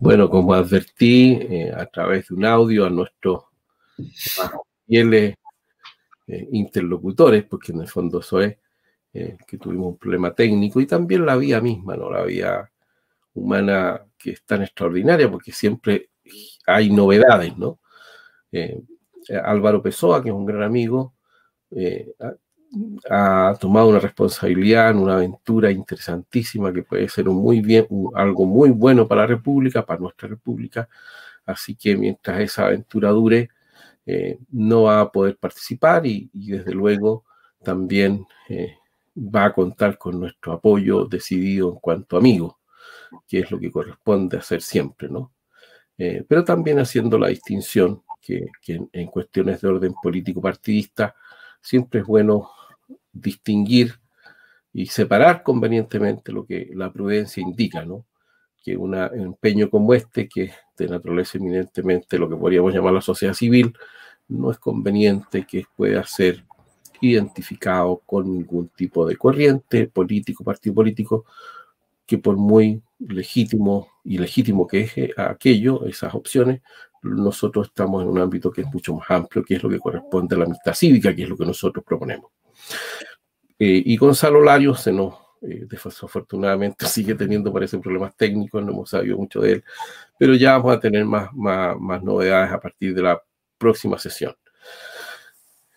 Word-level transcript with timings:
Bueno, 0.00 0.30
como 0.30 0.54
advertí 0.54 1.38
eh, 1.42 1.72
a 1.76 1.84
través 1.84 2.28
de 2.28 2.34
un 2.34 2.46
audio 2.46 2.86
a 2.86 2.90
nuestros 2.90 3.44
fieles 4.86 5.34
eh, 6.26 6.48
interlocutores, 6.52 7.44
porque 7.44 7.72
en 7.72 7.82
el 7.82 7.86
fondo 7.86 8.20
eso 8.20 8.40
es 8.40 8.56
eh, 9.12 9.36
que 9.46 9.58
tuvimos 9.58 9.88
un 9.88 9.98
problema 9.98 10.34
técnico 10.34 10.80
y 10.80 10.86
también 10.86 11.26
la 11.26 11.36
vía 11.36 11.60
misma, 11.60 11.96
¿no? 11.98 12.10
La 12.10 12.22
vía 12.24 12.70
humana 13.34 14.00
que 14.16 14.30
es 14.30 14.42
tan 14.46 14.62
extraordinaria 14.62 15.30
porque 15.30 15.52
siempre 15.52 16.08
hay 16.66 16.88
novedades, 16.88 17.54
¿no? 17.58 17.80
Álvaro 19.44 19.82
Pessoa, 19.82 20.22
que 20.22 20.30
es 20.30 20.34
un 20.34 20.46
gran 20.46 20.62
amigo, 20.62 21.12
ha 23.08 23.56
tomado 23.60 23.88
una 23.88 23.98
responsabilidad 23.98 24.90
en 24.90 24.98
una 24.98 25.14
aventura 25.14 25.70
interesantísima 25.70 26.72
que 26.72 26.82
puede 26.82 27.08
ser 27.08 27.28
un 27.28 27.36
muy 27.36 27.60
bien, 27.60 27.86
algo 28.14 28.46
muy 28.46 28.70
bueno 28.70 29.08
para 29.08 29.22
la 29.22 29.26
República, 29.28 29.84
para 29.84 30.00
nuestra 30.00 30.28
República. 30.28 30.88
Así 31.44 31.74
que 31.74 31.96
mientras 31.96 32.40
esa 32.40 32.66
aventura 32.66 33.10
dure, 33.10 33.50
eh, 34.06 34.38
no 34.50 34.84
va 34.84 35.00
a 35.00 35.12
poder 35.12 35.36
participar 35.36 36.06
y, 36.06 36.30
desde 36.32 36.72
luego 36.72 37.24
también 37.62 38.26
eh, 38.48 38.76
va 39.16 39.46
a 39.46 39.52
contar 39.52 39.98
con 39.98 40.20
nuestro 40.20 40.52
apoyo 40.52 41.04
decidido 41.06 41.70
en 41.70 41.76
cuanto 41.76 42.16
amigo, 42.16 42.60
que 43.26 43.40
es 43.40 43.50
lo 43.50 43.58
que 43.58 43.70
corresponde 43.70 44.38
hacer 44.38 44.62
siempre, 44.62 45.08
¿no? 45.08 45.32
Eh, 45.98 46.24
pero 46.26 46.44
también 46.44 46.78
haciendo 46.78 47.18
la 47.18 47.28
distinción 47.28 48.02
que, 48.22 48.46
que 48.62 48.80
en 48.92 49.06
cuestiones 49.08 49.60
de 49.60 49.68
orden 49.68 49.94
político 50.02 50.40
partidista 50.40 51.14
siempre 51.60 52.00
es 52.00 52.06
bueno 52.06 52.50
distinguir 53.12 53.94
y 54.72 54.86
separar 54.86 55.42
convenientemente 55.42 56.32
lo 56.32 56.46
que 56.46 56.70
la 56.74 56.92
prudencia 56.92 57.42
indica, 57.42 57.84
¿no? 57.84 58.06
Que 58.62 58.76
un 58.76 58.94
empeño 58.94 59.70
como 59.70 59.94
este, 59.94 60.28
que 60.28 60.44
es 60.44 60.54
de 60.76 60.88
naturaleza 60.88 61.38
eminentemente 61.38 62.18
lo 62.18 62.28
que 62.28 62.36
podríamos 62.36 62.72
llamar 62.72 62.92
la 62.92 63.00
sociedad 63.00 63.34
civil, 63.34 63.74
no 64.28 64.50
es 64.50 64.58
conveniente 64.58 65.44
que 65.44 65.64
pueda 65.76 66.04
ser 66.04 66.44
identificado 67.00 68.02
con 68.06 68.30
ningún 68.30 68.68
tipo 68.68 69.06
de 69.06 69.16
corriente 69.16 69.88
político, 69.88 70.44
partido 70.44 70.74
político, 70.74 71.24
que 72.06 72.18
por 72.18 72.36
muy 72.36 72.82
legítimo 72.98 73.88
y 74.04 74.18
legítimo 74.18 74.66
que 74.66 74.80
es 74.80 74.98
eh, 74.98 75.14
aquello, 75.16 75.86
esas 75.86 76.14
opciones, 76.14 76.60
nosotros 77.02 77.68
estamos 77.68 78.02
en 78.02 78.08
un 78.08 78.18
ámbito 78.18 78.50
que 78.50 78.62
es 78.62 78.66
mucho 78.66 78.94
más 78.94 79.10
amplio, 79.10 79.44
que 79.44 79.54
es 79.54 79.62
lo 79.62 79.70
que 79.70 79.78
corresponde 79.78 80.36
a 80.36 80.38
la 80.38 80.44
amistad 80.44 80.74
cívica, 80.74 81.14
que 81.14 81.22
es 81.22 81.28
lo 81.28 81.36
que 81.36 81.46
nosotros 81.46 81.84
proponemos. 81.84 82.30
Eh, 83.58 83.82
y 83.84 83.96
Gonzalo 83.96 84.42
Larios 84.42 84.80
se 84.82 84.92
nos, 84.92 85.14
eh, 85.42 85.66
desafortunadamente, 85.68 86.86
sigue 86.86 87.14
teniendo, 87.14 87.52
parece, 87.52 87.78
problemas 87.78 88.16
técnicos, 88.16 88.62
no 88.64 88.72
hemos 88.72 88.90
sabido 88.90 89.16
mucho 89.16 89.40
de 89.40 89.52
él, 89.52 89.64
pero 90.18 90.34
ya 90.34 90.56
vamos 90.58 90.76
a 90.76 90.80
tener 90.80 91.04
más, 91.04 91.32
más, 91.34 91.78
más 91.78 92.02
novedades 92.02 92.52
a 92.52 92.60
partir 92.60 92.94
de 92.94 93.02
la 93.02 93.22
próxima 93.58 93.98
sesión 93.98 94.34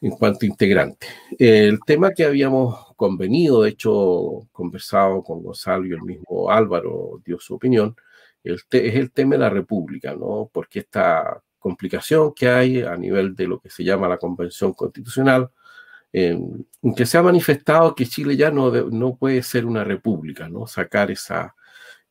en 0.03 0.11
cuanto 0.11 0.45
a 0.45 0.49
integrante. 0.49 1.07
El 1.39 1.79
tema 1.85 2.11
que 2.11 2.25
habíamos 2.25 2.93
convenido, 2.97 3.61
de 3.61 3.69
hecho, 3.69 4.47
conversado 4.51 5.23
con 5.23 5.41
Gonzalo 5.41 5.85
y 5.85 5.91
el 5.93 6.01
mismo 6.01 6.51
Álvaro 6.51 7.21
dio 7.25 7.39
su 7.39 7.55
opinión, 7.55 7.95
es 8.43 8.65
el 8.69 9.11
tema 9.13 9.35
de 9.35 9.39
la 9.39 9.49
República, 9.49 10.13
¿no? 10.13 10.49
Porque 10.51 10.79
esta 10.79 11.41
complicación 11.57 12.33
que 12.33 12.49
hay 12.49 12.81
a 12.81 12.97
nivel 12.97 13.33
de 13.33 13.47
lo 13.47 13.59
que 13.59 13.69
se 13.69 13.85
llama 13.85 14.09
la 14.09 14.17
Convención 14.17 14.73
Constitucional, 14.73 15.49
eh, 16.13 16.39
que 16.95 17.05
se 17.05 17.17
ha 17.17 17.23
manifestado 17.23 17.95
que 17.95 18.05
Chile 18.05 18.37
ya 18.37 18.51
no, 18.51 18.71
no 18.71 19.15
puede 19.15 19.41
ser 19.41 19.65
una 19.65 19.83
república, 19.83 20.47
¿no? 20.47 20.67
Sacar 20.67 21.09
esa, 21.09 21.55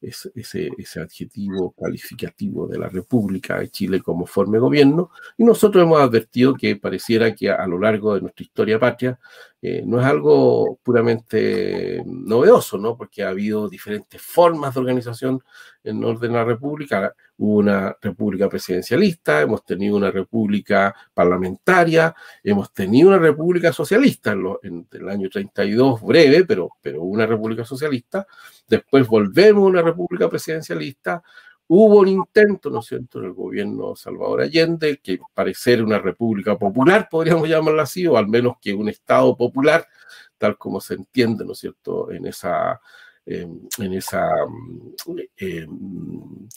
ese, 0.03 0.71
ese, 0.77 1.01
adjetivo 1.01 1.73
calificativo 1.81 2.67
de 2.67 2.79
la 2.79 2.89
República 2.89 3.61
de 3.61 3.71
Chile 3.71 4.01
como 4.01 4.27
forma 4.27 4.55
de 4.55 4.59
gobierno, 4.59 5.11
y 5.39 5.45
nosotros 5.45 5.85
hemos 5.85 6.01
advertido 6.01 6.55
que 6.55 6.77
pareciera 6.77 7.35
que 7.35 7.51
a, 7.51 7.67
lo 7.67 7.79
largo 7.79 8.15
de 8.15 8.23
nuestra 8.23 8.45
historia 8.45 8.81
patria 8.81 9.19
eh, 9.65 9.85
no 9.87 10.01
es 10.01 10.07
algo 10.07 10.81
puramente 10.83 12.03
novedoso, 12.05 12.79
¿no? 12.79 12.97
porque 12.97 13.23
ha 13.23 13.29
habido 13.29 13.69
diferentes 13.69 14.21
formas 14.21 14.75
de 14.75 14.81
organización 14.81 15.41
en 15.85 16.03
orden 16.03 16.33
a 16.33 16.39
la 16.39 16.45
República. 16.45 17.15
Hubo 17.37 17.59
una 17.59 17.97
república 18.01 18.49
presidencialista, 18.49 19.41
hemos 19.41 19.65
tenido 19.65 19.97
una 19.97 20.11
república 20.11 20.93
parlamentaria, 21.15 22.13
hemos 22.43 22.73
tenido 22.73 23.11
una 23.11 23.19
república 23.19 23.73
socialista 23.73 24.33
en, 24.33 24.89
el 24.91 25.09
año 25.09 25.29
32, 25.31 26.03
breve, 26.03 26.45
pero, 26.45 26.71
pero 26.81 27.03
una 27.03 27.25
república 27.25 27.65
socialista. 27.65 28.27
Después 28.67 29.07
volvemos 29.07 29.63
a 29.63 29.67
una 29.67 29.83
república 29.83 30.29
presidencialista. 30.29 31.23
Hubo 31.75 32.01
un 32.01 32.09
intento, 32.09 32.69
¿no 32.69 32.81
es 32.81 32.87
cierto?, 32.87 33.19
en 33.19 33.25
el 33.25 33.33
gobierno 33.33 33.97
Salvador 33.97 34.43
Allende, 34.43 35.01
que 35.03 35.19
parecer 35.33 35.83
una 35.83 35.99
república 35.99 36.59
popular, 36.59 37.09
podríamos 37.11 37.49
llamarla 37.49 37.85
así, 37.85 38.07
o 38.07 38.19
al 38.19 38.29
menos 38.29 38.57
que 38.61 38.75
un 38.75 38.91
Estado 38.91 39.35
popular, 39.35 39.89
tal 40.37 40.59
como 40.59 40.83
se 40.83 40.93
entiende, 40.93 41.47
¿no 41.47 41.53
es 41.53 41.61
cierto?, 41.61 42.13
en 42.13 42.27
esa, 42.27 42.79
en 43.25 43.71
esa, 43.95 44.29
en 45.39 46.51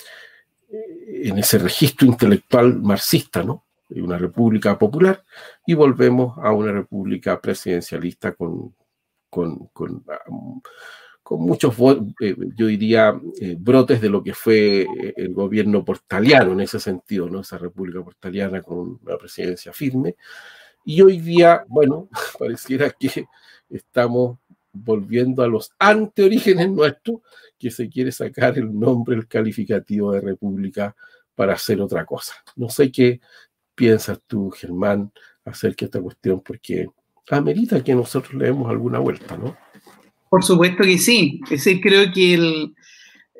ese 1.38 1.60
registro 1.60 2.08
intelectual 2.08 2.82
marxista, 2.82 3.42
¿no? 3.42 3.64
Una 3.92 4.18
república 4.18 4.78
popular 4.78 5.24
y 5.66 5.76
volvemos 5.76 6.38
a 6.40 6.52
una 6.52 6.74
república 6.74 7.40
presidencialista 7.40 8.34
con, 8.34 8.76
con, 9.30 9.68
con, 9.68 10.04
con 11.26 11.42
muchos, 11.42 11.76
eh, 12.22 12.36
yo 12.56 12.68
diría, 12.68 13.20
eh, 13.42 13.56
brotes 13.60 14.00
de 14.00 14.10
lo 14.10 14.22
que 14.22 14.36
fue 14.36 14.86
el 15.18 15.34
gobierno 15.34 15.84
portaliano 15.84 16.52
en 16.52 16.60
ese 16.60 16.80
sentido, 16.80 17.28
¿no? 17.28 17.40
Esa 17.40 17.58
república 17.58 18.04
portaliana 18.04 18.62
con 18.62 19.00
una 19.04 19.18
presidencia 19.18 19.74
firme. 19.74 20.18
Y 20.86 21.02
hoy 21.02 21.20
día, 21.20 21.66
bueno, 21.68 22.10
pareciera 22.38 22.92
que 22.92 23.26
estamos 23.72 24.38
volviendo 24.72 25.42
a 25.42 25.48
los 25.48 25.72
anteorígenes 25.80 26.70
nuestros, 26.70 27.22
que 27.58 27.72
se 27.72 27.90
quiere 27.90 28.12
sacar 28.12 28.60
el 28.60 28.80
nombre, 28.80 29.16
el 29.16 29.28
calificativo 29.28 30.12
de 30.12 30.22
república 30.22 30.96
para 31.34 31.54
hacer 31.54 31.82
otra 31.82 32.06
cosa. 32.06 32.36
No 32.56 32.70
sé 32.70 32.92
qué 32.92 33.20
piensas 33.74 34.22
tú, 34.28 34.52
Germán, 34.52 35.12
acerca 35.44 35.86
de 35.86 35.86
esta 35.86 36.02
cuestión, 36.02 36.42
porque 36.42 36.88
amerita 37.32 37.84
que 37.84 37.96
nosotros 37.96 38.36
le 38.36 38.46
demos 38.46 38.70
alguna 38.70 39.00
vuelta, 39.00 39.36
¿no? 39.38 39.65
Por 40.36 40.44
supuesto 40.44 40.84
que 40.84 40.98
sí. 40.98 41.40
Es 41.50 41.66
creo 41.82 42.12
que 42.12 42.34
el, 42.34 42.74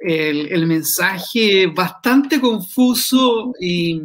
el, 0.02 0.66
mensaje 0.66 1.68
bastante 1.68 2.40
confuso 2.40 3.52
y 3.60 4.02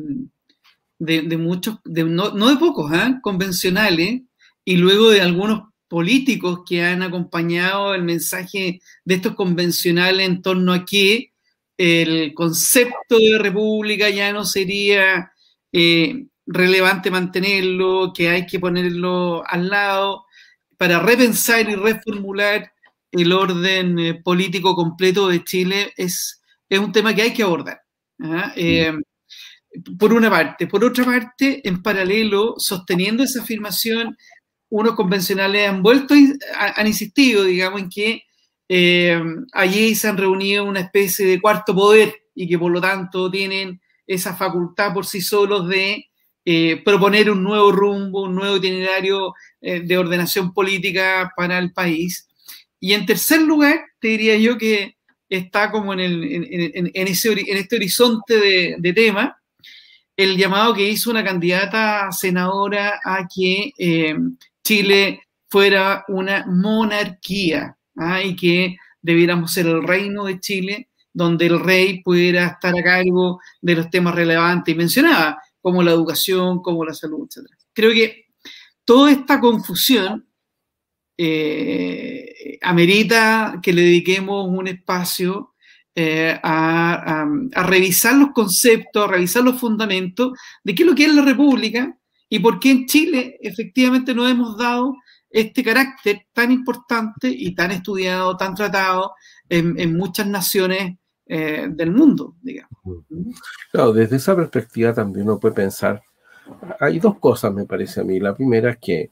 de, 0.98 1.36
muchos, 1.36 1.78
de, 1.84 2.02
no, 2.02 2.30
de 2.30 2.56
pocos, 2.56 2.92
¿eh? 2.92 3.14
convencionales, 3.22 4.22
y 4.64 4.76
luego 4.76 5.10
de 5.10 5.20
algunos 5.20 5.68
políticos 5.86 6.62
que 6.68 6.82
han 6.82 7.04
acompañado 7.04 7.94
el 7.94 8.02
mensaje 8.02 8.80
de 9.04 9.14
estos 9.14 9.36
convencionales 9.36 10.26
en 10.26 10.42
torno 10.42 10.72
a 10.72 10.84
que 10.84 11.30
el 11.78 12.34
concepto 12.34 13.18
de 13.18 13.38
república 13.38 14.10
ya 14.10 14.32
no 14.32 14.44
sería 14.44 15.30
eh, 15.70 16.26
relevante 16.44 17.08
mantenerlo, 17.08 18.12
que 18.12 18.30
hay 18.30 18.46
que 18.46 18.58
ponerlo 18.58 19.44
al 19.46 19.68
lado 19.68 20.24
para 20.76 20.98
repensar 20.98 21.70
y 21.70 21.76
reformular 21.76 22.72
el 23.12 23.32
orden 23.32 23.98
eh, 23.98 24.14
político 24.14 24.74
completo 24.74 25.28
de 25.28 25.44
Chile 25.44 25.92
es, 25.96 26.42
es 26.68 26.78
un 26.78 26.92
tema 26.92 27.14
que 27.14 27.22
hay 27.22 27.32
que 27.32 27.42
abordar. 27.42 27.80
¿ah? 28.20 28.52
Eh, 28.56 28.92
por 29.98 30.12
una 30.12 30.30
parte. 30.30 30.66
Por 30.66 30.84
otra 30.84 31.04
parte, 31.04 31.66
en 31.66 31.82
paralelo, 31.82 32.54
sosteniendo 32.58 33.22
esa 33.22 33.42
afirmación, 33.42 34.16
unos 34.68 34.94
convencionales 34.94 35.68
han 35.68 35.82
vuelto, 35.82 36.14
han 36.56 36.86
insistido, 36.86 37.44
digamos, 37.44 37.80
en 37.80 37.88
que 37.88 38.22
eh, 38.68 39.20
allí 39.52 39.96
se 39.96 40.08
han 40.08 40.16
reunido 40.16 40.64
una 40.64 40.80
especie 40.80 41.26
de 41.26 41.40
cuarto 41.40 41.74
poder 41.74 42.14
y 42.34 42.48
que 42.48 42.56
por 42.56 42.70
lo 42.70 42.80
tanto 42.80 43.28
tienen 43.28 43.80
esa 44.06 44.36
facultad 44.36 44.94
por 44.94 45.06
sí 45.06 45.20
solos 45.20 45.68
de 45.68 46.06
eh, 46.44 46.80
proponer 46.84 47.30
un 47.30 47.42
nuevo 47.42 47.72
rumbo, 47.72 48.22
un 48.22 48.34
nuevo 48.36 48.56
itinerario 48.56 49.34
eh, 49.60 49.80
de 49.80 49.98
ordenación 49.98 50.54
política 50.54 51.32
para 51.36 51.58
el 51.58 51.72
país. 51.72 52.28
Y 52.80 52.94
en 52.94 53.06
tercer 53.06 53.42
lugar, 53.42 53.80
te 54.00 54.08
diría 54.08 54.36
yo 54.36 54.58
que 54.58 54.96
está 55.28 55.70
como 55.70 55.92
en, 55.92 56.00
el, 56.00 56.24
en, 56.24 56.46
en, 56.74 56.90
en 56.94 57.06
este 57.06 57.76
horizonte 57.76 58.36
de, 58.36 58.76
de 58.78 58.92
tema 58.92 59.40
el 60.22 60.36
llamado 60.36 60.74
que 60.74 60.88
hizo 60.88 61.10
una 61.10 61.24
candidata 61.24 62.12
senadora 62.12 63.00
a 63.02 63.26
que 63.26 63.72
Chile 64.62 65.22
fuera 65.48 66.04
una 66.08 66.44
monarquía 66.46 67.76
¿ah? 67.96 68.22
y 68.22 68.36
que 68.36 68.76
debiéramos 69.00 69.52
ser 69.52 69.66
el 69.66 69.82
reino 69.82 70.24
de 70.24 70.38
Chile, 70.38 70.90
donde 71.12 71.46
el 71.46 71.58
rey 71.58 72.02
pudiera 72.02 72.46
estar 72.46 72.78
a 72.78 72.82
cargo 72.82 73.40
de 73.62 73.76
los 73.76 73.88
temas 73.88 74.14
relevantes 74.14 74.74
y 74.74 74.76
mencionaba, 74.78 75.42
como 75.62 75.82
la 75.82 75.92
educación, 75.92 76.60
como 76.60 76.84
la 76.84 76.92
salud, 76.92 77.26
etc. 77.26 77.48
Creo 77.72 77.92
que 77.92 78.26
toda 78.84 79.10
esta 79.10 79.40
confusión 79.40 80.26
eh, 81.22 82.58
amerita 82.62 83.60
que 83.62 83.74
le 83.74 83.82
dediquemos 83.82 84.48
un 84.48 84.68
espacio 84.68 85.52
eh, 85.94 86.40
a, 86.42 87.26
revisar 87.66 88.14
los 88.14 88.30
conceptos, 88.30 89.04
a 89.04 89.12
revisar 89.12 89.42
los 89.42 89.60
fundamentos 89.60 90.32
de 90.64 90.74
qué 90.74 90.82
es 90.82 90.88
lo 90.88 90.94
que 90.94 91.04
es 91.04 91.14
la 91.14 91.20
República 91.20 91.94
y 92.26 92.38
por 92.38 92.58
qué 92.58 92.70
en 92.70 92.86
Chile 92.86 93.36
efectivamente 93.42 94.14
no 94.14 94.26
hemos 94.26 94.56
dado 94.56 94.96
este 95.28 95.62
carácter 95.62 96.22
tan 96.32 96.52
importante 96.52 97.28
y 97.28 97.54
tan 97.54 97.70
estudiado, 97.70 98.34
tan 98.38 98.54
tratado 98.54 99.12
en, 99.46 99.94
muchas 99.94 100.26
naciones 100.26 100.96
eh, 101.26 101.68
del 101.70 101.90
mundo, 101.90 102.36
digamos. 102.40 102.72
Claro, 103.70 103.92
desde 103.92 104.16
esa 104.16 104.34
perspectiva 104.34 104.94
también 104.94 105.26
uno 105.26 105.38
puede 105.38 105.54
pensar, 105.54 106.02
hay 106.80 106.98
dos 106.98 107.18
cosas 107.18 107.52
me 107.52 107.66
parece 107.66 108.00
a 108.00 108.04
mí. 108.04 108.18
La 108.20 108.34
primera 108.34 108.70
es 108.70 108.78
que, 108.78 109.10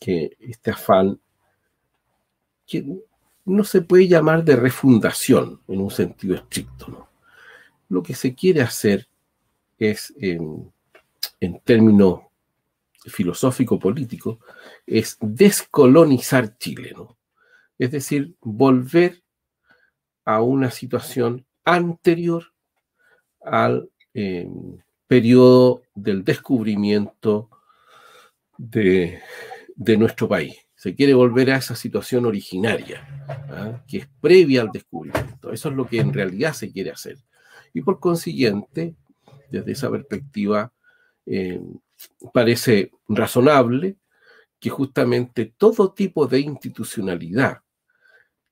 que 0.00 0.36
este 0.40 0.72
afán, 0.72 1.20
que 2.66 2.84
no 3.44 3.64
se 3.64 3.82
puede 3.82 4.08
llamar 4.08 4.44
de 4.44 4.56
refundación 4.56 5.60
en 5.68 5.80
un 5.80 5.90
sentido 5.90 6.34
estricto. 6.34 6.88
¿no? 6.88 7.08
Lo 7.88 8.02
que 8.02 8.14
se 8.14 8.34
quiere 8.34 8.62
hacer 8.62 9.08
es, 9.78 10.12
en, 10.20 10.72
en 11.40 11.60
términos 11.60 12.20
filosófico-político, 13.06 14.40
es 14.86 15.16
descolonizar 15.20 16.58
Chile, 16.58 16.92
¿no? 16.96 17.16
Es 17.78 17.90
decir, 17.90 18.34
volver 18.40 19.22
a 20.24 20.40
una 20.40 20.70
situación 20.70 21.46
anterior 21.64 22.52
al 23.42 23.90
eh, 24.14 24.48
periodo 25.06 25.82
del 25.94 26.24
descubrimiento 26.24 27.48
de, 28.58 29.20
nuestro 29.76 30.28
país. 30.28 30.65
Se 30.76 30.94
quiere 30.94 31.14
volver 31.14 31.50
a 31.50 31.56
esa 31.56 31.74
situación 31.74 32.26
originaria, 32.26 33.24
¿ah? 33.50 33.82
que 33.88 33.98
es 33.98 34.08
previa 34.20 34.60
al 34.60 34.70
descubrimiento. 34.70 35.50
Eso 35.50 35.70
es 35.70 35.74
lo 35.74 35.86
que 35.86 35.98
en 36.00 36.12
realidad 36.12 36.52
se 36.52 36.70
quiere 36.70 36.90
hacer. 36.90 37.18
Y 37.72 37.80
por 37.80 37.98
consiguiente, 37.98 38.94
desde 39.50 39.72
esa 39.72 39.90
perspectiva, 39.90 40.72
eh, 41.24 41.60
parece 42.32 42.90
razonable 43.08 43.96
que 44.58 44.70
justamente 44.70 45.52
todo 45.56 45.92
tipo 45.92 46.26
de 46.26 46.40
institucionalidad 46.40 47.62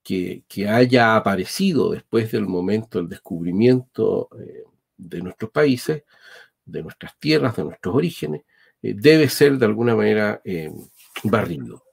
que, 0.02 0.44
haya 0.68 1.16
aparecido 1.16 1.92
después 1.92 2.32
del 2.32 2.46
momento 2.46 2.98
del 2.98 3.08
descubrimiento 3.08 4.28
eh, 4.38 4.64
de 4.96 5.22
nuestros 5.22 5.50
países, 5.50 6.04
de 6.64 6.82
nuestras 6.82 7.18
tierras, 7.18 7.56
de 7.56 7.64
nuestros 7.64 7.94
orígenes, 7.94 8.42
eh, 8.82 8.94
debe 8.94 9.28
ser 9.28 9.58
de 9.58 9.66
alguna 9.66 9.94
manera 9.94 10.42
barrido. 11.22 11.83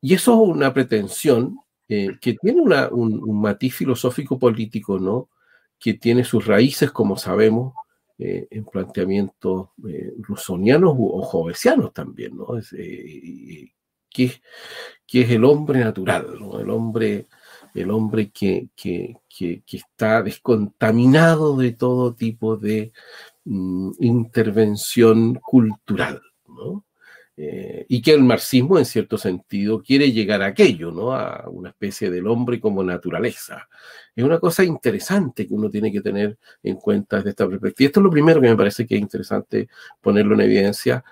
Y 0.00 0.14
eso 0.14 0.32
es 0.34 0.56
una 0.56 0.72
pretensión 0.72 1.58
que 1.88 2.36
tiene 2.40 2.60
un, 2.90 3.40
matiz 3.40 3.74
filosófico 3.74 4.38
político, 4.38 4.98
¿no? 4.98 5.30
Que 5.78 5.94
tiene 5.94 6.22
sus 6.22 6.46
raíces, 6.46 6.90
como 6.90 7.16
sabemos, 7.16 7.74
eh, 8.18 8.46
en 8.50 8.64
planteamientos 8.64 9.70
eh, 9.88 10.12
rusonianos 10.18 10.94
o 10.98 11.22
jovesianos 11.22 11.94
también, 11.94 12.36
¿no? 12.36 12.58
Es, 12.58 12.74
eh, 12.74 13.72
que, 14.10 14.42
es 15.12 15.30
el 15.30 15.44
hombre 15.44 15.80
natural, 15.80 16.26
el 16.60 16.70
hombre, 16.70 17.26
el 17.74 17.90
hombre 17.90 18.30
que, 18.30 18.68
está 19.72 20.22
descontaminado 20.22 21.56
de 21.56 21.72
todo 21.72 22.14
tipo 22.14 22.56
de 22.56 22.92
mm, 23.44 23.92
intervención 24.00 25.34
cultural. 25.36 26.20
¿no? 26.48 26.84
Eh, 27.40 27.86
y 27.88 28.02
que 28.02 28.14
el 28.14 28.24
marxismo, 28.24 28.78
en 28.78 28.84
cierto 28.84 29.16
sentido, 29.16 29.80
quiere 29.80 30.10
llegar 30.10 30.42
a 30.42 30.46
aquello, 30.46 30.90
¿no? 30.90 31.12
A 31.12 31.48
una 31.48 31.68
especie 31.68 32.10
del 32.10 32.26
hombre 32.26 32.58
como 32.58 32.82
naturaleza. 32.82 33.68
Es 34.16 34.24
una 34.24 34.40
cosa 34.40 34.64
interesante 34.64 35.46
que 35.46 35.54
uno 35.54 35.70
tiene 35.70 35.92
que 35.92 36.00
tener 36.00 36.36
en 36.64 36.74
cuenta 36.74 37.18
desde 37.18 37.30
esta 37.30 37.48
perspectiva. 37.48 37.86
Esto 37.86 38.00
es 38.00 38.04
lo 38.04 38.10
primero 38.10 38.40
que 38.40 38.48
me 38.48 38.56
parece 38.56 38.84
que 38.84 38.96
es 38.96 39.00
interesante 39.00 39.68
ponerlo 40.00 40.34
en 40.34 40.40
evidencia, 40.40 41.04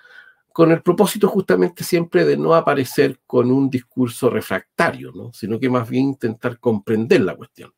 con 0.53 0.73
el 0.73 0.83
propósito 0.83 1.29
justamente 1.29 1.85
siempre 1.85 2.25
de 2.25 2.37
no 2.37 2.57
aparecer 2.57 3.21
con 3.25 3.53
un 3.53 3.71
discurso 3.71 4.29
refractario, 4.29 5.13
¿no? 5.13 5.33
Sino 5.33 5.61
que 5.61 5.71
más 5.71 5.89
bien 5.89 6.07
intentar 6.07 6.59
comprender 6.59 7.21
la 7.21 7.37
cuestión. 7.37 7.73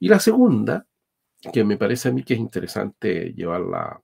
Y 0.00 0.08
la 0.08 0.20
segunda, 0.20 0.86
que 1.50 1.64
me 1.64 1.78
parece 1.78 2.10
a 2.10 2.12
mí 2.12 2.22
que 2.24 2.34
es 2.34 2.40
interesante 2.40 3.32
llevarla 3.32 4.02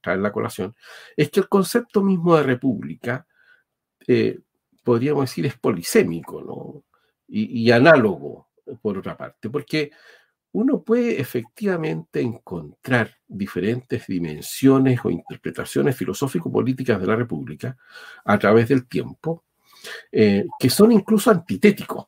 traer 0.00 0.20
la 0.20 0.32
colación, 0.32 0.74
es 1.16 1.30
que 1.30 1.40
el 1.40 1.48
concepto 1.48 2.02
mismo 2.02 2.36
de 2.36 2.42
república, 2.42 3.26
eh, 4.06 4.40
podríamos 4.82 5.24
decir, 5.24 5.46
es 5.46 5.58
polisémico 5.58 6.84
y, 7.28 7.70
análogo, 7.70 8.48
por 8.82 8.98
otra 8.98 9.16
parte, 9.16 9.50
porque 9.50 9.90
uno 10.52 10.82
puede 10.82 11.20
efectivamente 11.20 12.20
encontrar 12.20 13.16
diferentes 13.26 14.06
dimensiones 14.06 15.00
o 15.04 15.10
interpretaciones 15.10 15.96
filosófico-políticas 15.96 17.00
de 17.00 17.06
la 17.06 17.16
República 17.16 17.76
a 18.24 18.38
través 18.38 18.68
del 18.68 18.88
tiempo, 18.88 19.44
eh, 20.10 20.44
que 20.58 20.70
son 20.70 20.90
incluso 20.92 21.30
antitéticos, 21.30 22.06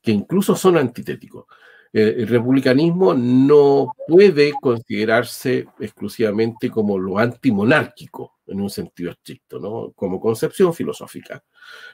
que 0.00 0.12
incluso 0.12 0.54
son 0.54 0.76
antitéticos. 0.76 1.46
Eh, 1.92 2.14
el 2.18 2.28
republicanismo 2.28 3.14
no 3.14 3.94
puede 4.06 4.52
considerarse 4.60 5.66
exclusivamente 5.80 6.70
como 6.70 6.96
lo 6.98 7.18
antimonárquico 7.18 8.38
en 8.46 8.60
un 8.60 8.70
sentido 8.70 9.10
estricto, 9.10 9.58
¿no? 9.58 9.92
como 9.94 10.20
concepción 10.20 10.72
filosófica, 10.72 11.42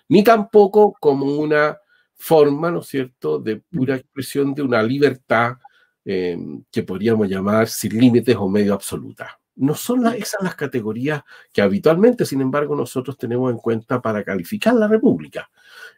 ni 0.09 0.23
tampoco 0.23 0.95
como 1.01 1.25
una 1.27 1.79
forma, 2.15 2.71
¿no 2.71 2.81
es 2.81 2.87
cierto?, 2.87 3.39
de 3.39 3.57
pura 3.57 3.97
expresión 3.97 4.55
de 4.55 4.63
una 4.63 4.83
libertad 4.83 5.57
em, 6.05 6.65
que 6.71 6.83
podríamos 6.83 7.29
llamar 7.29 7.69
sin 7.69 7.99
límites 7.99 8.37
o 8.37 8.49
medio 8.49 8.75
absoluta. 8.75 9.39
No 9.57 9.75
son 9.75 10.07
esas 10.15 10.43
las 10.43 10.55
categorías 10.55 11.23
que 11.53 11.63
habitualmente, 11.63 12.25
sin 12.27 12.41
embargo, 12.43 12.77
nosotros 12.77 13.17
tenemos 13.17 13.51
en 13.51 13.59
cuenta 13.59 14.01
para 14.01 14.23
calificar 14.23 14.75
la 14.75 14.89
República. 14.89 15.51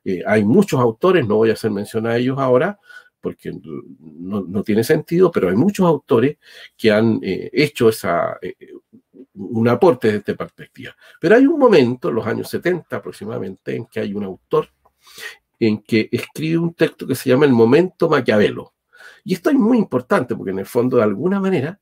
Eh, 0.05 0.23
hay 0.27 0.45
muchos 0.45 0.81
autores, 0.81 1.27
no 1.27 1.37
voy 1.37 1.51
a 1.51 1.55
hacer 1.55 1.71
mención 1.71 2.07
a 2.07 2.17
ellos 2.17 2.39
ahora, 2.39 2.79
porque 3.21 3.53
no, 3.91 4.63
tiene 4.63 4.85
sentido, 4.85 5.31
pero 5.31 5.49
hay 5.49 5.57
muchos 5.57 5.87
autores 5.87 6.39
que 6.77 6.91
han 6.91 7.19
eh, 7.23 7.51
hecho 7.53 7.89
esa, 7.89 8.39
eh, 8.41 8.55
un 9.35 9.69
aporte 9.69 10.09
desde 10.09 10.19
esta 10.19 10.35
perspectiva. 10.35 10.97
Pero 11.21 11.37
hay 11.37 11.47
un 11.47 11.59
momento, 11.59 12.09
en 12.09 12.15
los 12.15 12.27
años 12.27 12.49
70 12.49 12.97
aproximadamente, 12.97 13.77
en 13.77 13.87
que 13.87 14.01
hay 14.01 14.15
un 14.15 14.25
autor 14.25 14.69
en 15.59 15.83
que 15.83 16.09
escribe 16.13 16.59
un 16.59 16.75
texto 16.75 17.07
que 17.07 17.15
se 17.15 17.31
llama 17.31 17.47
El 17.47 17.53
momento 17.53 18.09
Maquiavelo. 18.09 18.75
Y 19.25 19.35
esto 19.35 19.51
es 19.51 19.57
muy 19.57 19.79
importante 19.79 20.35
porque 20.37 20.53
en 20.53 20.61
el 20.61 20.67
fondo, 20.67 20.97
de 20.99 21.03
alguna 21.03 21.41
manera, 21.41 21.81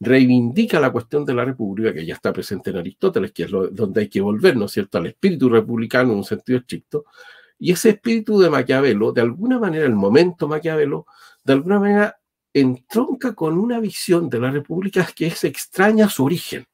reivindica 0.00 0.80
la 0.80 0.92
cuestión 0.92 1.24
de 1.24 1.34
la 1.34 1.44
república, 1.44 1.92
que 1.92 2.06
ya 2.06 2.14
está 2.14 2.32
presente 2.32 2.70
en 2.70 2.76
Aristóteles, 2.78 3.32
que 3.32 3.44
es 3.44 3.50
donde 3.50 4.00
hay 4.00 4.08
que 4.08 4.20
volver, 4.20 4.56
¿no 4.56 4.66
es 4.66 4.72
cierto?, 4.72 4.98
al 4.98 5.06
espíritu 5.06 5.48
republicano 5.48 6.12
en 6.12 6.18
un 6.18 6.24
sentido 6.24 6.60
estricto, 6.60 7.04
y 7.58 7.72
ese 7.72 7.90
espíritu 7.90 8.38
de 8.38 8.50
Maquiavelo, 8.50 9.12
de 9.12 9.22
alguna 9.22 9.58
manera, 9.58 9.84
el 9.84 9.94
momento 9.94 10.46
Maquiavelo, 10.46 11.06
de 11.44 11.52
alguna 11.52 11.80
manera 11.80 12.20
entronca 12.52 13.34
con 13.34 13.58
una 13.58 13.80
visión 13.80 14.28
de 14.28 14.40
la 14.40 14.50
República 14.50 15.06
que 15.14 15.26
es 15.26 15.44
extraña 15.44 16.06
a 16.06 16.10
su 16.10 16.24
origen, 16.24 16.66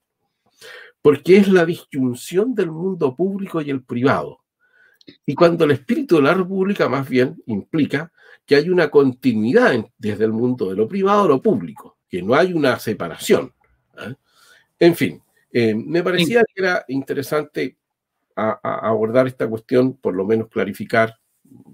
porque 1.00 1.38
es 1.38 1.49
la 1.49 1.64
disyunción 1.64 2.55
del 2.55 2.71
mundo 2.71 3.14
público 3.14 3.61
y 3.61 3.71
el 3.71 3.83
privado. 3.83 4.41
Y 5.26 5.35
cuando 5.35 5.64
el 5.64 5.73
espíritu 5.73 6.17
de 6.17 6.23
la 6.23 6.35
República 6.35 6.88
más 6.88 7.09
bien 7.09 7.43
implica 7.47 8.12
que 8.47 8.57
hay 8.57 8.69
una 8.69 8.91
continuidad 8.91 9.87
desde 9.99 10.25
el 10.25 10.33
mundo 10.33 10.71
de 10.71 10.76
lo 10.76 10.88
privado 10.88 11.25
a 11.25 11.29
lo 11.29 11.43
público, 11.43 11.99
que 12.09 12.23
no 12.23 12.35
hay 12.35 12.53
una 12.53 12.79
separación. 12.79 13.53
¿eh? 13.99 14.14
En 14.79 14.95
fin, 14.95 15.23
eh, 15.50 15.75
me 15.75 16.03
parecía 16.03 16.43
que 16.43 16.62
era 16.62 16.85
interesante 16.88 17.79
a, 18.37 18.59
abordar 18.88 19.26
esta 19.26 19.49
cuestión, 19.49 19.97
por 19.97 20.14
lo 20.14 20.25
menos 20.26 20.49
clarificar 20.49 21.17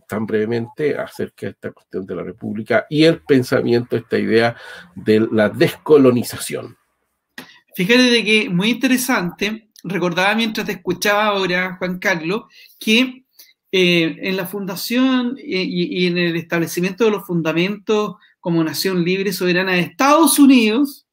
tan 0.09 0.27
brevemente 0.27 0.97
acerca 0.99 1.47
de 1.47 1.53
esta 1.53 1.73
cuestión 1.73 2.05
de 2.05 2.15
la 2.15 2.23
República 2.23 2.87
y 2.91 3.05
el 3.05 3.23
pensamiento, 3.23 3.97
esta 3.97 4.19
idea 4.19 4.57
de 4.95 5.27
la 5.31 5.49
descolonización. 5.49 6.77
Fíjate 7.75 8.11
de 8.11 8.25
que 8.25 8.51
muy 8.51 8.71
interesante, 8.71 9.71
recordaba 9.85 10.35
mientras 10.35 10.67
te 10.67 10.73
escuchaba 10.73 11.27
ahora, 11.27 11.77
Juan 11.79 11.99
Carlos, 11.99 12.45
que 12.79 13.25
eh, 13.73 14.17
en 14.21 14.37
la 14.37 14.47
fundación 14.47 15.37
y, 15.39 16.03
y, 16.03 16.07
en 16.09 16.19
el 16.19 16.37
establecimiento 16.37 17.05
de 17.05 17.13
los 17.13 17.25
fundamentos 17.25 18.17
como 18.41 18.65
nación 18.65 19.05
libre 19.05 19.31
y 19.31 19.33
soberana 19.33 19.73
de 19.73 19.81
Estados 19.81 20.41
Unidos, 20.41 21.07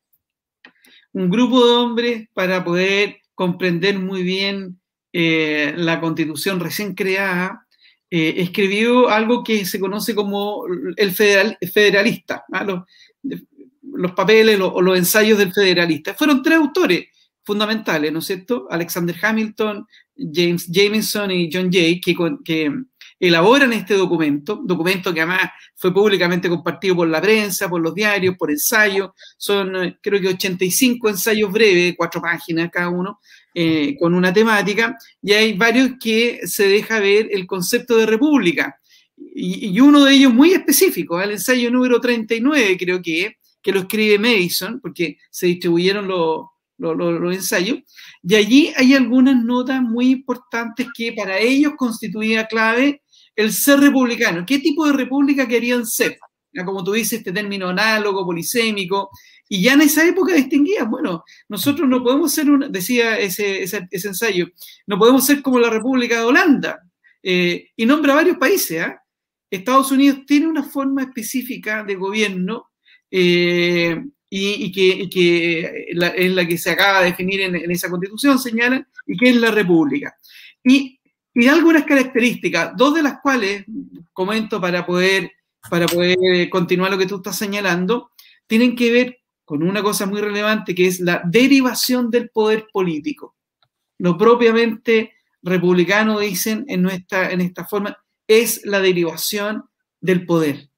un 1.14 1.30
grupo 1.30 1.66
de 1.66 1.74
hombres 1.74 2.30
para 2.34 2.64
poder 2.64 3.22
comprender 3.36 4.00
muy 4.00 4.24
bien 4.24 4.80
eh, 5.14 5.74
la 5.76 6.00
constitución 6.00 6.60
recién 6.60 6.94
creada, 6.94 7.68
eh, 8.10 8.36
escribió 8.38 9.10
algo 9.10 9.44
que 9.44 9.66
se 9.66 9.80
conoce 9.80 10.16
como 10.16 10.64
el 10.96 11.12
federalista, 11.12 12.46
¿ah? 12.54 12.64
los, 12.64 14.12
papeles 14.14 14.60
o 14.62 14.82
los 14.82 14.98
ensayos 14.98 15.38
del 15.38 15.52
federalista. 15.52 16.14
Fueron 16.14 16.42
tres 16.42 16.58
autores 16.58 17.08
fundamentales, 17.44 18.12
¿no 18.12 18.20
es 18.20 18.26
cierto? 18.26 18.68
Alexander 18.70 19.16
Hamilton, 19.22 19.86
James 20.16 20.68
Jameson 20.68 21.32
y 21.32 21.50
John 21.52 21.72
Jay, 21.72 22.00
que, 22.02 22.72
elaboran 23.20 23.74
este 23.74 23.96
documento, 23.96 24.62
documento 24.64 25.14
que 25.14 25.22
además 25.22 25.50
fue 25.76 25.94
públicamente 25.94 26.50
compartido 26.50 26.98
por 26.98 27.08
la 27.08 27.20
prensa, 27.20 27.68
por 27.68 27.82
los 27.82 27.96
diarios, 27.96 28.36
por 28.38 28.52
ensayos, 28.52 29.12
son 29.38 29.76
eh, 29.76 29.98
creo 30.02 30.22
que 30.22 30.28
85 30.28 31.10
ensayos 31.10 31.52
breves, 31.52 31.96
cuatro 31.98 32.22
páginas 32.22 32.70
cada 32.72 32.90
uno, 32.90 33.20
eh, 33.60 33.96
con 33.98 34.14
una 34.14 34.32
temática, 34.32 34.96
y 35.20 35.34
hay 35.34 35.54
varios 35.54 35.94
que 36.00 36.42
se 36.44 36.68
deja 36.68 37.00
ver 37.00 37.30
el 37.32 37.48
concepto 37.48 37.98
de 37.98 38.06
república, 38.06 38.80
y, 39.18 39.80
uno 39.80 40.04
de 40.04 40.14
ellos 40.14 40.32
muy 40.32 40.52
específico, 40.52 41.20
el 41.20 41.32
ensayo 41.32 41.72
número 41.72 42.00
39 42.00 42.78
creo 42.78 43.02
que, 43.02 43.38
que 43.60 43.72
lo 43.72 43.80
escribe 43.80 44.20
Madison, 44.20 44.80
porque 44.80 45.18
se 45.32 45.48
distribuyeron 45.48 46.08
los 46.08 46.46
los, 46.78 47.34
ensayos, 47.34 47.80
y 48.22 48.36
allí 48.36 48.74
hay 48.76 48.94
algunas 48.94 49.44
notas 49.44 49.82
muy 49.82 50.12
importantes 50.12 50.86
que 50.96 51.14
para 51.14 51.40
ellos 51.40 51.74
constituía 51.78 52.46
clave 52.46 53.02
el 53.36 53.52
ser 53.52 53.80
republicano. 53.80 54.46
¿Qué 54.46 54.60
tipo 54.60 54.86
de 54.86 54.94
república 54.94 55.48
querían 55.48 55.84
ser? 55.84 56.20
Como 56.64 56.84
tú 56.84 56.92
dices, 56.92 57.20
este 57.20 57.32
término 57.32 57.70
análogo, 57.70 58.24
polisémico, 58.24 59.10
y 59.50 59.62
ya 59.62 59.74
en 59.74 59.82
esa 59.82 60.06
época 60.06 60.34
distinguían, 60.34 60.90
bueno, 60.90 61.24
nosotros 61.48 61.88
no 61.88 62.04
podemos 62.04 62.34
ser, 62.34 62.50
una, 62.50 62.68
decía 62.68 63.18
ese, 63.18 63.64
ensayo, 63.92 64.48
no 64.86 64.98
podemos 64.98 65.26
ser 65.26 65.42
como 65.42 65.60
la 65.60 65.70
República 65.70 66.20
de 66.20 66.26
Holanda, 66.26 66.84
eh, 67.24 67.70
y 67.76 67.86
nombra 67.86 68.16
varios 68.16 68.38
países. 68.38 68.82
¿ah? 68.82 69.02
Estados 69.50 69.92
Unidos 69.92 70.20
tiene 70.26 70.48
una 70.48 70.64
forma 70.64 71.04
específica 71.04 71.84
de 71.84 71.96
gobierno 71.96 72.72
eh, 73.10 74.04
y, 74.30 74.72
que, 74.72 75.88
es 75.90 76.34
la 76.34 76.46
que 76.46 76.58
se 76.58 76.72
acaba 76.72 77.00
de 77.00 77.12
definir 77.12 77.42
en, 77.42 77.72
esa 77.72 77.90
constitución, 77.90 78.38
señalan, 78.38 78.86
y 79.06 79.18
que 79.18 79.30
es 79.30 79.36
la 79.38 79.52
república. 79.52 80.16
Y, 80.62 81.00
y, 81.34 81.48
algunas 81.48 81.86
características, 81.86 82.74
dos 82.76 82.96
de 82.96 83.04
las 83.04 83.22
cuales 83.22 83.64
comento 84.12 84.60
para 84.60 84.86
poder, 84.86 85.32
para 85.70 85.86
poder 85.86 86.50
continuar 86.50 86.92
lo 86.92 86.98
que 86.98 87.06
tú 87.06 87.18
estás 87.18 87.38
señalando, 87.38 88.12
tienen 88.48 88.76
que 88.76 88.92
ver 88.92 89.20
con 89.48 89.64
una 89.64 89.82
cosa 89.82 90.06
muy 90.06 90.20
relevante 90.20 90.76
que 90.76 90.88
es 90.88 91.00
la 91.00 91.22
derivación 91.24 92.12
del 92.12 92.30
poder 92.30 92.68
político. 92.70 93.38
Lo 93.98 94.18
propiamente 94.18 95.14
republicano 95.42 96.20
dicen 96.20 96.66
en, 96.68 96.82
nuestra, 96.82 97.32
en 97.32 97.40
esta 97.40 97.64
forma 97.64 97.98
es 98.28 98.66
la 98.66 98.82
derivación 98.82 99.64
del 100.02 100.26
poder. 100.26 100.70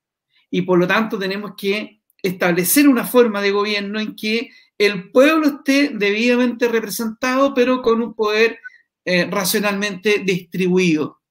Y 0.52 0.62
por 0.62 0.78
lo 0.78 0.86
tanto 0.86 1.18
tenemos 1.18 1.54
que 1.58 2.02
establecer 2.22 2.88
una 2.88 3.06
forma 3.06 3.42
de 3.42 3.50
gobierno 3.50 4.00
en 4.00 4.16
que 4.16 4.52
el 4.78 5.10
pueblo 5.10 5.48
esté 5.48 5.90
debidamente 5.96 6.68
representado, 6.68 7.56
pero 7.56 7.82
con 7.82 8.04
un 8.04 8.14
poder 8.14 8.60
eh, 9.04 9.28
racionalmente 9.32 10.20
distribuido. 10.20 11.22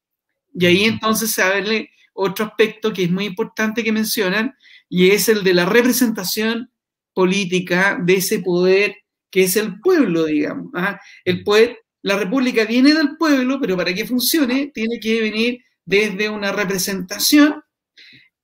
Y 0.52 0.66
ahí 0.66 0.84
entonces 0.86 1.30
se 1.30 1.42
abre 1.42 1.92
otro 2.14 2.46
aspecto 2.46 2.92
que 2.92 3.04
es 3.04 3.10
muy 3.12 3.26
importante 3.26 3.84
que 3.84 3.92
mencionan, 3.92 4.56
y 4.88 5.10
es 5.10 5.28
el 5.28 5.44
de 5.44 5.54
la 5.54 5.66
representación 5.66 6.72
política 7.18 7.98
de 8.00 8.14
ese 8.14 8.38
poder 8.38 8.96
que 9.28 9.42
es 9.42 9.56
el 9.56 9.80
pueblo, 9.80 10.26
digamos. 10.26 10.70
¿ah? 10.72 11.00
El 11.24 11.42
poder, 11.42 11.80
la 12.00 12.16
república 12.16 12.64
viene 12.64 12.94
del 12.94 13.16
pueblo, 13.16 13.58
pero 13.60 13.76
para 13.76 13.92
que 13.92 14.06
funcione 14.06 14.70
tiene 14.72 15.00
que 15.00 15.20
venir 15.20 15.58
desde 15.84 16.28
una 16.28 16.52
representación 16.52 17.60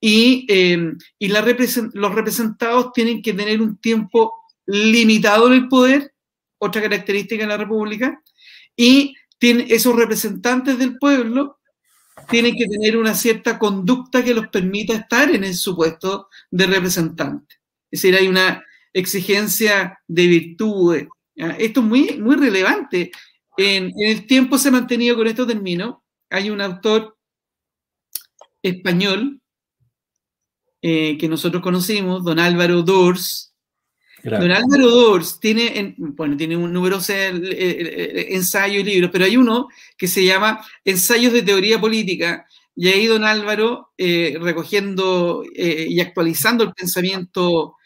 y, 0.00 0.44
eh, 0.48 0.92
los 1.20 2.14
representados 2.16 2.92
tienen 2.92 3.22
que 3.22 3.32
tener 3.32 3.62
un 3.62 3.76
tiempo 3.78 4.32
limitado 4.66 5.46
en 5.46 5.52
el 5.52 5.68
poder, 5.68 6.12
otra 6.58 6.82
característica 6.82 7.44
de 7.44 7.48
la 7.50 7.56
República, 7.56 8.20
y 8.76 9.14
esos 9.38 9.94
representantes 9.94 10.80
del 10.80 10.98
pueblo 10.98 11.60
tienen 12.28 12.56
que 12.56 12.66
tener 12.66 12.96
una 12.96 13.14
cierta 13.14 13.56
conducta 13.56 14.24
que 14.24 14.34
los 14.34 14.48
permita 14.48 14.94
estar 14.94 15.30
en 15.30 15.44
el 15.44 15.54
supuesto 15.54 16.28
de 16.50 16.66
representante. 16.66 17.63
Es 17.94 18.02
decir, 18.02 18.16
hay 18.16 18.26
una 18.26 18.60
exigencia 18.92 20.00
de 20.08 20.26
virtudes. 20.26 21.06
Esto 21.36 21.80
es 21.80 21.86
muy, 21.86 22.18
muy 22.18 22.34
relevante. 22.34 23.12
En, 23.56 23.84
en, 23.84 24.10
el 24.10 24.26
tiempo 24.26 24.58
se 24.58 24.68
ha 24.68 24.72
mantenido 24.72 25.14
con 25.14 25.28
esto 25.28 25.46
término. 25.46 26.02
Hay 26.28 26.50
un 26.50 26.60
autor 26.60 27.16
español 28.60 29.40
eh, 30.82 31.16
que 31.18 31.28
nosotros 31.28 31.62
conocimos, 31.62 32.24
don 32.24 32.40
Álvaro 32.40 32.82
Dors. 32.82 33.54
Don 34.24 34.50
Álvaro 34.50 34.90
Dors 34.90 35.38
tiene, 35.38 35.94
bueno, 35.98 36.36
tiene 36.36 36.56
un 36.56 36.72
numeroso 36.72 37.12
ensayos 37.12 38.80
y 38.80 38.84
libros, 38.84 39.10
pero 39.12 39.24
hay 39.24 39.36
uno 39.36 39.68
que 39.96 40.08
se 40.08 40.24
llama 40.24 40.66
Ensayos 40.84 41.32
de 41.32 41.42
Teoría 41.42 41.80
Política, 41.80 42.44
y 42.76 42.88
ahí 42.88 43.06
don 43.06 43.22
Álvaro, 43.22 43.92
eh, 43.96 44.36
recogiendo 44.40 45.44
eh, 45.54 45.86
y 45.88 46.00
actualizando 46.00 46.64
el 46.64 46.72
pensamiento 46.72 47.76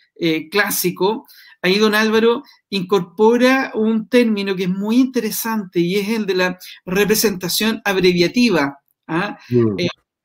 clásico, 0.51 1.27
ahí 1.63 1.79
don 1.79 1.95
Álvaro 1.95 2.43
incorpora 2.71 3.73
un 3.75 4.09
término 4.09 4.57
que 4.57 4.65
es 4.65 4.69
muy 4.69 4.97
interesante 4.97 5.81
y 5.81 5.97
es 5.97 6.09
el 6.09 6.27
de 6.27 6.35
la 6.35 6.59
representación 6.85 7.81
abreviativa. 7.85 8.79
¿ah? 9.07 9.39
Mm. 9.49 9.77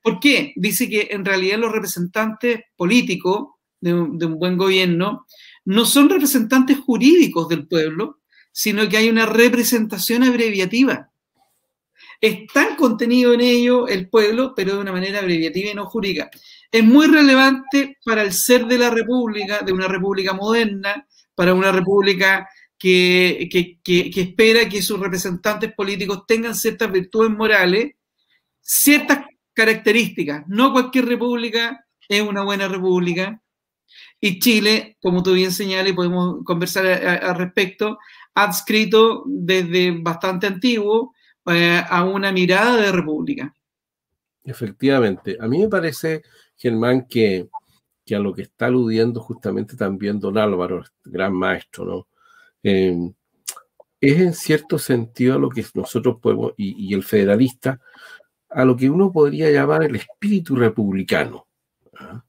¿Por 0.02 0.20
qué? 0.20 0.52
Dice 0.56 0.88
que 0.88 1.08
en 1.10 1.24
realidad 1.24 1.58
los 1.58 1.72
representantes 1.72 2.60
políticos 2.76 3.54
de 3.80 3.94
un, 3.94 4.38
buen 4.38 4.56
gobierno 4.56 5.26
no 5.64 5.84
son 5.86 6.10
representantes 6.10 6.78
jurídicos 6.78 7.48
del 7.48 7.66
pueblo, 7.66 8.20
sino 8.52 8.88
que 8.88 8.98
hay 8.98 9.08
una 9.08 9.26
representación 9.26 10.22
abreviativa. 10.22 11.10
Está 12.20 12.76
contenido 12.76 13.32
en 13.32 13.40
ello 13.40 13.88
el 13.88 14.08
pueblo, 14.08 14.54
pero 14.54 14.74
de 14.74 14.80
una 14.80 14.92
manera 14.92 15.20
abreviativa 15.20 15.70
y 15.70 15.74
no 15.74 15.86
jurídica. 15.86 16.30
Es 16.74 16.82
muy 16.82 17.06
relevante 17.06 17.98
para 18.04 18.22
el 18.22 18.32
ser 18.32 18.66
de 18.66 18.78
la 18.78 18.90
república, 18.90 19.60
de 19.60 19.72
una 19.72 19.86
república 19.86 20.32
moderna, 20.32 21.06
para 21.32 21.54
una 21.54 21.70
república 21.70 22.48
que, 22.76 23.48
que 23.84 24.20
espera 24.20 24.68
que 24.68 24.82
sus 24.82 24.98
representantes 24.98 25.72
políticos 25.72 26.24
tengan 26.26 26.52
ciertas 26.52 26.90
virtudes 26.90 27.30
morales, 27.30 27.92
ciertas 28.60 29.20
características. 29.52 30.42
No 30.48 30.72
cualquier 30.72 31.06
república 31.06 31.86
es 32.08 32.22
una 32.22 32.42
buena 32.42 32.66
república. 32.66 33.40
Y 34.20 34.40
Chile, 34.40 34.96
como 35.00 35.22
tú 35.22 35.34
bien 35.34 35.52
señalas, 35.52 35.92
y 35.92 35.94
podemos 35.94 36.38
conversar 36.44 36.86
al 36.86 37.36
respecto, 37.36 37.98
ha 38.34 38.42
adscrito 38.42 39.22
desde 39.28 39.92
bastante 39.92 40.48
antiguo 40.48 41.14
eh, 41.46 41.80
a 41.88 42.02
una 42.02 42.32
mirada 42.32 42.78
de 42.78 42.90
república. 42.90 43.54
Efectivamente. 44.44 45.38
A 45.40 45.48
mí 45.48 45.60
me 45.60 45.68
parece, 45.68 46.22
Germán, 46.56 47.06
que, 47.08 47.48
a 48.10 48.18
lo 48.18 48.34
que 48.34 48.42
está 48.42 48.66
aludiendo 48.66 49.20
justamente 49.20 49.76
también 49.76 50.20
don 50.20 50.38
Álvaro, 50.38 50.84
gran 51.04 51.34
maestro, 51.34 51.84
¿no? 51.84 52.08
Eh, 52.62 52.96
es 54.00 54.20
en 54.20 54.34
cierto 54.34 54.78
sentido 54.78 55.38
lo 55.38 55.48
que 55.48 55.64
nosotros 55.74 56.18
podemos, 56.20 56.52
y 56.56 56.92
el 56.92 57.02
federalista, 57.02 57.80
a 58.54 58.64
lo 58.64 58.76
que 58.76 58.88
uno 58.88 59.12
podría 59.12 59.50
llamar 59.50 59.82
el 59.82 59.96
espíritu 59.96 60.54
republicano. 60.54 61.46
¿ah? 61.98 62.24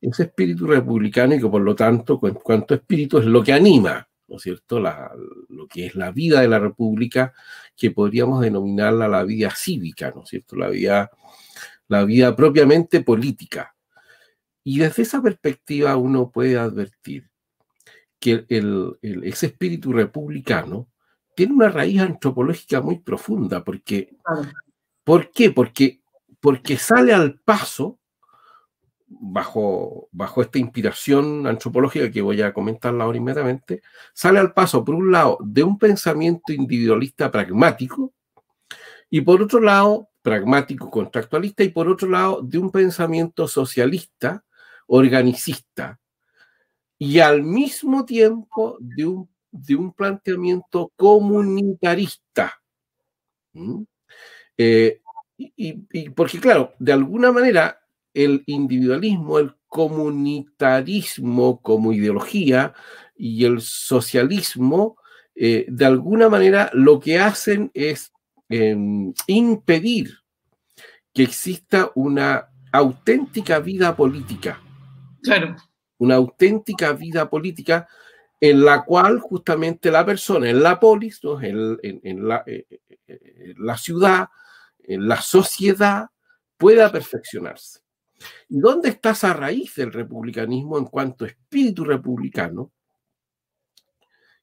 Ese 0.00 0.24
espíritu 0.24 0.66
republicano 0.66 1.34
y 1.34 1.40
que 1.40 1.48
por 1.48 1.62
lo 1.62 1.74
tanto, 1.76 2.20
en 2.24 2.34
cuanto 2.34 2.74
a 2.74 2.76
espíritu, 2.78 3.18
es 3.18 3.26
lo 3.26 3.44
que 3.44 3.52
anima, 3.52 4.08
¿no 4.26 4.36
es 4.36 4.42
cierto?, 4.42 4.80
lo 4.80 5.68
que 5.68 5.86
es 5.86 5.94
la 5.94 6.10
vida 6.10 6.40
de 6.40 6.48
la 6.48 6.58
república, 6.58 7.32
que 7.76 7.92
podríamos 7.92 8.40
denominarla 8.40 9.06
la 9.06 9.22
vida 9.22 9.50
cívica, 9.54 10.12
¿no 10.14 10.24
es 10.24 10.30
cierto?, 10.30 10.56
la 10.56 10.68
vida, 10.68 11.10
la 11.92 12.04
vida 12.04 12.34
propiamente 12.34 13.00
política. 13.02 13.74
Y 14.64 14.78
desde 14.78 15.02
esa 15.02 15.20
perspectiva 15.20 15.96
uno 15.96 16.30
puede 16.30 16.58
advertir 16.58 17.28
que 18.18 18.46
ese 19.22 19.46
espíritu 19.46 19.92
republicano 19.92 20.88
tiene 21.34 21.54
una 21.54 21.68
raíz 21.68 22.00
antropológica 22.00 22.80
muy 22.80 23.00
profunda, 23.00 23.64
porque 23.64 24.16
¿Por 25.04 25.30
qué? 25.32 25.50
Porque, 25.50 26.00
porque 26.40 26.76
sale 26.76 27.12
al 27.12 27.40
paso, 27.40 27.98
bajo, 29.06 30.08
bajo 30.12 30.42
esta 30.42 30.58
inspiración 30.58 31.46
antropológica 31.46 32.10
que 32.10 32.22
voy 32.22 32.40
a 32.42 32.52
comentarla 32.52 33.04
ahora 33.04 33.18
inmediatamente, 33.18 33.82
sale 34.14 34.38
al 34.38 34.52
paso, 34.52 34.84
por 34.84 34.94
un 34.94 35.10
lado, 35.10 35.38
de 35.40 35.64
un 35.64 35.78
pensamiento 35.78 36.52
individualista 36.52 37.30
pragmático, 37.30 38.12
y 39.10 39.20
por 39.20 39.42
otro 39.42 39.60
lado, 39.60 40.08
pragmático 40.22 40.90
contractualista, 40.90 41.64
y 41.64 41.68
por 41.70 41.88
otro 41.88 42.08
lado, 42.08 42.40
de 42.42 42.58
un 42.58 42.70
pensamiento 42.70 43.48
socialista, 43.48 44.44
organicista, 44.86 46.00
y 46.98 47.18
al 47.18 47.42
mismo 47.42 48.04
tiempo 48.04 48.76
de 48.78 49.06
un, 49.06 49.28
de 49.50 49.74
un 49.74 49.92
planteamiento 49.92 50.92
comunitarista. 50.96 52.62
¿Mm? 53.52 53.82
Eh, 54.56 55.00
y, 55.36 56.10
porque, 56.10 56.38
claro, 56.38 56.74
de 56.78 56.92
alguna 56.92 57.32
manera 57.32 57.80
el 58.14 58.44
individualismo, 58.46 59.38
el 59.38 59.54
comunitarismo 59.66 61.60
como 61.60 61.92
ideología 61.92 62.74
y 63.16 63.44
el 63.44 63.60
socialismo, 63.60 64.96
eh, 65.34 65.64
de 65.68 65.84
alguna 65.86 66.28
manera 66.28 66.70
lo 66.74 67.00
que 67.00 67.18
hacen 67.18 67.70
es 67.74 68.11
em, 68.52 69.14
impedir 69.26 70.18
que 71.14 71.22
exista 71.22 71.90
una 71.94 72.48
auténtica 72.70 73.58
vida 73.60 73.96
política. 73.96 74.60
Claro. 75.22 75.56
Una 75.98 76.16
auténtica 76.16 76.92
vida 76.92 77.30
política 77.30 77.88
en 78.40 78.64
la 78.64 78.84
cual 78.84 79.20
justamente 79.20 79.90
la 79.90 80.04
persona 80.04 80.50
en 80.50 80.62
la 80.62 80.80
polis, 80.80 81.20
en, 81.42 82.28
la, 82.28 82.42
eh, 82.46 82.66
eh, 83.06 83.54
la 83.56 83.78
ciudad, 83.78 84.28
en 84.80 85.06
la 85.06 85.20
sociedad, 85.20 86.08
pueda 86.56 86.90
perfeccionarse. 86.90 87.80
¿Y 88.48 88.58
dónde 88.58 88.90
está 88.90 89.10
esa 89.10 89.32
raíz 89.32 89.76
del 89.76 89.92
republicanismo 89.92 90.76
en 90.76 90.86
cuanto 90.86 91.24
a 91.24 91.28
espíritu 91.28 91.84
republicano? 91.84 92.72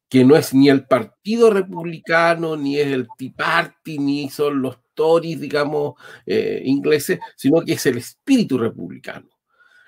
Que 0.09 0.25
no 0.25 0.35
es 0.35 0.53
ni 0.53 0.69
el 0.69 0.87
Partido 0.87 1.51
Republicano, 1.51 2.57
ni 2.57 2.79
es 2.79 2.87
el 2.87 3.07
Tea 3.17 3.31
Party, 3.37 3.99
ni 3.99 4.29
son 4.29 4.61
los 4.61 4.79
Tories, 4.95 5.39
digamos, 5.39 5.93
eh, 6.25 6.61
ingleses, 6.65 7.19
sino 7.35 7.61
que 7.61 7.73
es 7.73 7.85
el 7.85 7.99
espíritu 7.99 8.57
republicano, 8.57 9.29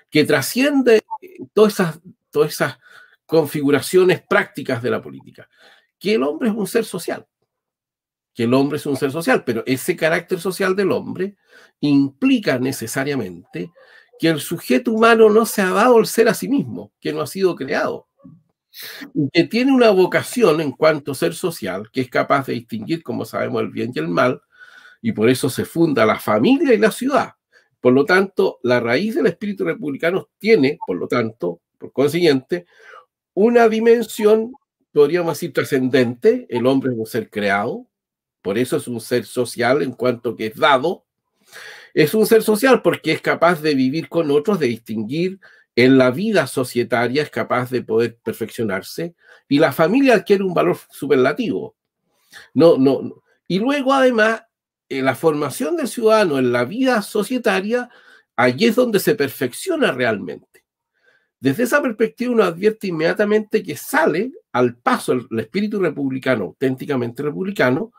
que 0.08 0.24
trasciende 0.24 1.02
todas 1.52 1.74
esas, 1.74 2.00
todas 2.30 2.52
esas 2.52 2.78
configuraciones 3.26 4.22
prácticas 4.22 4.82
de 4.82 4.90
la 4.90 5.02
política. 5.02 5.48
Que 5.98 6.14
el 6.14 6.22
hombre 6.22 6.48
es 6.48 6.54
un 6.54 6.66
ser 6.66 6.84
social, 6.84 7.26
que 8.34 8.44
el 8.44 8.54
hombre 8.54 8.78
es 8.78 8.86
un 8.86 8.96
ser 8.96 9.10
social, 9.10 9.44
pero 9.44 9.62
ese 9.66 9.96
carácter 9.96 10.40
social 10.40 10.74
del 10.74 10.92
hombre 10.92 11.36
implica 11.80 12.58
necesariamente 12.58 13.70
que 14.18 14.28
el 14.28 14.40
sujeto 14.40 14.92
humano 14.92 15.28
no 15.28 15.44
se 15.46 15.62
ha 15.62 15.70
dado 15.70 15.98
el 15.98 16.06
ser 16.06 16.28
a 16.28 16.34
sí 16.34 16.48
mismo, 16.48 16.92
que 17.00 17.12
no 17.12 17.20
ha 17.20 17.26
sido 17.26 17.54
creado, 17.56 18.08
que 19.32 19.44
tiene 19.44 19.72
una 19.72 19.90
vocación 19.90 20.60
en 20.60 20.72
cuanto 20.72 21.12
a 21.12 21.14
ser 21.14 21.34
social, 21.34 21.90
que 21.92 22.02
es 22.02 22.08
capaz 22.08 22.46
de 22.46 22.54
distinguir, 22.54 23.02
como 23.02 23.24
sabemos, 23.24 23.62
el 23.62 23.70
bien 23.70 23.92
y 23.94 23.98
el 23.98 24.08
mal, 24.08 24.40
y 25.00 25.12
por 25.12 25.28
eso 25.28 25.50
se 25.50 25.64
funda 25.64 26.06
la 26.06 26.18
familia 26.18 26.72
y 26.72 26.78
la 26.78 26.90
ciudad. 26.90 27.32
Por 27.80 27.92
lo 27.92 28.04
tanto, 28.04 28.60
la 28.62 28.80
raíz 28.80 29.16
del 29.16 29.26
espíritu 29.26 29.64
republicano 29.64 30.28
tiene, 30.38 30.78
por 30.86 30.96
lo 30.96 31.08
tanto, 31.08 31.60
por 31.78 31.92
consiguiente, 31.92 32.66
una 33.34 33.68
dimensión, 33.68 34.52
podríamos 34.92 35.34
decir, 35.34 35.52
trascendente. 35.52 36.46
El 36.48 36.66
hombre 36.66 36.92
es 36.92 36.98
un 36.98 37.06
ser 37.06 37.28
creado, 37.28 37.88
por 38.40 38.58
eso 38.58 38.76
es 38.76 38.86
un 38.86 39.00
ser 39.00 39.24
social 39.24 39.82
en 39.82 39.92
cuanto 39.92 40.36
que 40.36 40.46
es 40.46 40.56
dado. 40.56 41.04
Es 41.94 42.14
un 42.14 42.26
ser 42.26 42.42
social 42.42 42.82
porque 42.82 43.12
es 43.12 43.20
capaz 43.20 43.60
de 43.60 43.74
vivir 43.74 44.08
con 44.08 44.30
otros, 44.30 44.58
de 44.58 44.66
distinguir 44.66 45.40
en 45.74 45.98
la 45.98 46.10
vida 46.10 46.46
societaria, 46.46 47.22
es 47.22 47.30
capaz 47.30 47.70
de 47.70 47.82
poder 47.82 48.18
perfeccionarse 48.22 49.14
y 49.48 49.58
la 49.58 49.72
familia 49.72 50.14
adquiere 50.14 50.44
un 50.44 50.54
valor 50.54 50.78
superlativo. 50.90 51.76
No, 52.54 52.76
no, 52.78 53.22
Y 53.48 53.58
luego, 53.58 53.92
además, 53.92 54.42
en 54.88 55.04
la 55.04 55.14
formación 55.14 55.76
del 55.76 55.88
ciudadano 55.88 56.38
en 56.38 56.52
la 56.52 56.64
vida 56.64 57.00
societaria, 57.02 57.88
allí 58.36 58.66
es 58.66 58.76
donde 58.76 59.00
se 59.00 59.14
perfecciona 59.14 59.92
realmente. 59.92 60.64
Desde 61.40 61.64
esa 61.64 61.82
perspectiva 61.82 62.32
uno 62.32 62.44
advierte 62.44 62.86
inmediatamente 62.86 63.62
que 63.62 63.76
sale 63.76 64.32
al 64.52 64.76
paso 64.76 65.12
el 65.12 65.26
espíritu 65.40 65.80
republicano, 65.80 66.44
auténticamente 66.44 67.22
republicano, 67.22 67.92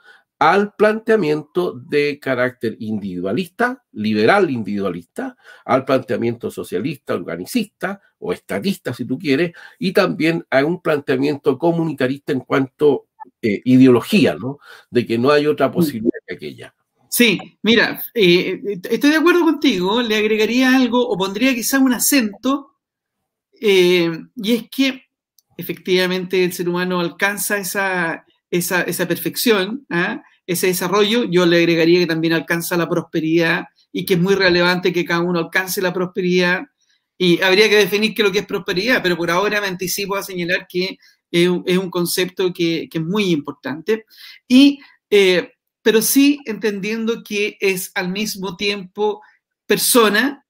al 0.52 0.74
planteamiento 0.74 1.72
de 1.72 2.20
carácter 2.20 2.76
individualista, 2.80 3.82
liberal 3.94 4.50
individualista, 4.50 5.38
al 5.64 5.86
planteamiento 5.86 6.52
socialista, 6.52 7.14
organicista 7.14 8.02
o 8.20 8.34
estatista, 8.34 8.94
si 8.94 9.06
tú 9.06 9.18
quieres, 9.18 9.54
y 9.80 9.94
también 9.94 10.46
a 10.50 10.66
un 10.66 10.82
planteamiento 10.82 11.58
comunitarista 11.58 12.34
en 12.34 12.42
cuanto 12.42 13.06
a 13.18 13.30
eh, 13.42 13.62
ideología, 13.64 14.36
¿no? 14.36 14.60
De 14.92 15.06
que 15.06 15.18
no 15.18 15.32
hay 15.32 15.48
otra 15.48 15.72
posibilidad 15.72 16.20
que 16.28 16.36
aquella. 16.36 16.76
Sí, 17.08 17.40
mira, 17.62 18.04
eh, 18.14 18.62
estoy 18.90 19.12
de 19.12 19.18
acuerdo 19.18 19.46
contigo, 19.46 20.02
le 20.02 20.18
agregaría 20.18 20.76
algo 20.76 21.08
o 21.08 21.18
pondría 21.18 21.56
quizá 21.56 21.80
un 21.80 21.94
acento, 21.94 22.80
eh, 23.62 24.12
y 24.36 24.52
es 24.52 24.70
que 24.70 25.06
efectivamente 25.56 26.44
el 26.44 26.52
ser 26.52 26.68
humano 26.68 27.00
alcanza 27.00 27.60
esa, 27.60 28.26
esa, 28.52 28.82
esa 28.82 29.08
perfección, 29.08 29.86
¿ah? 29.90 30.22
Ese 30.46 30.68
desarrollo, 30.68 31.24
yo 31.26 31.46
le 31.46 31.58
agregaría 31.58 32.00
que 32.00 32.08
también 32.08 32.34
alcanza 32.34 32.78
la 32.78 32.90
prosperidad 32.90 33.66
y 33.92 34.06
que 34.06 34.16
es 34.16 34.20
muy 34.20 34.36
relevante 34.36 34.92
que 34.92 35.06
cada 35.06 35.22
uno 35.22 35.40
alcance 35.40 35.82
la 35.82 35.94
prosperidad. 35.94 36.64
Y 37.18 37.42
habría 37.42 37.70
que 37.70 37.78
definir 37.78 38.14
qué 38.14 38.22
es 38.22 38.28
lo 38.28 38.32
que 38.32 38.40
es 38.40 38.46
prosperidad, 38.46 39.02
pero 39.02 39.16
por 39.16 39.32
ahora 39.32 39.62
me 39.62 39.68
anticipo 39.68 40.16
a 40.16 40.24
señalar 40.24 40.68
que 40.68 40.98
es, 41.32 41.48
un 41.48 41.90
concepto 41.90 42.52
que, 42.54 42.90
es 42.92 43.02
muy 43.02 43.32
importante. 43.32 44.06
Y, 44.48 44.80
eh, 45.10 45.52
pero 45.82 46.02
sí 46.02 46.40
entendiendo 46.46 47.24
que 47.24 47.58
es 47.60 47.92
al 47.96 48.10
mismo 48.10 48.56
tiempo 48.58 49.22
persona 49.66 50.46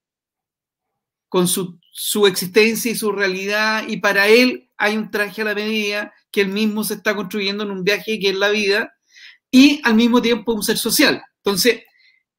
con 1.29 1.47
su, 1.47 1.79
su 1.91 2.27
existencia 2.27 2.91
y 2.91 2.95
su 2.95 3.11
realidad, 3.11 3.87
y 3.87 3.97
para 3.97 4.27
él 4.27 4.69
hay 4.77 4.97
un 4.97 5.11
traje 5.11 5.41
a 5.41 5.45
la 5.45 5.55
medida 5.55 6.13
que 6.31 6.41
él 6.41 6.49
mismo 6.49 6.83
se 6.83 6.95
está 6.95 7.15
construyendo 7.15 7.63
en 7.63 7.71
un 7.71 7.83
viaje 7.83 8.19
que 8.19 8.29
es 8.29 8.35
la 8.35 8.49
vida, 8.49 8.93
y 9.53 9.79
al 9.83 9.93
mismo 9.93 10.19
tiempo 10.19 10.51
un 10.51 10.63
ser 10.63 10.79
social. 10.79 11.23
Entonces, 11.37 11.83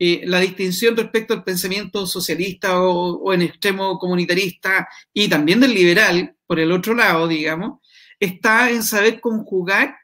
eh, 0.00 0.22
la 0.24 0.40
distinción 0.40 0.96
respecto 0.96 1.32
al 1.32 1.44
pensamiento 1.44 2.08
socialista 2.08 2.82
o, 2.82 3.32
en 3.32 3.42
extremo 3.42 4.00
comunitarista 4.00 4.88
y 5.12 5.28
también 5.28 5.60
del 5.60 5.72
liberal, 5.72 6.34
por 6.44 6.58
el 6.58 6.72
otro 6.72 6.92
lado, 6.92 7.28
digamos, 7.28 7.78
está 8.18 8.68
en 8.68 8.82
saber 8.82 9.20
conjugar 9.20 9.94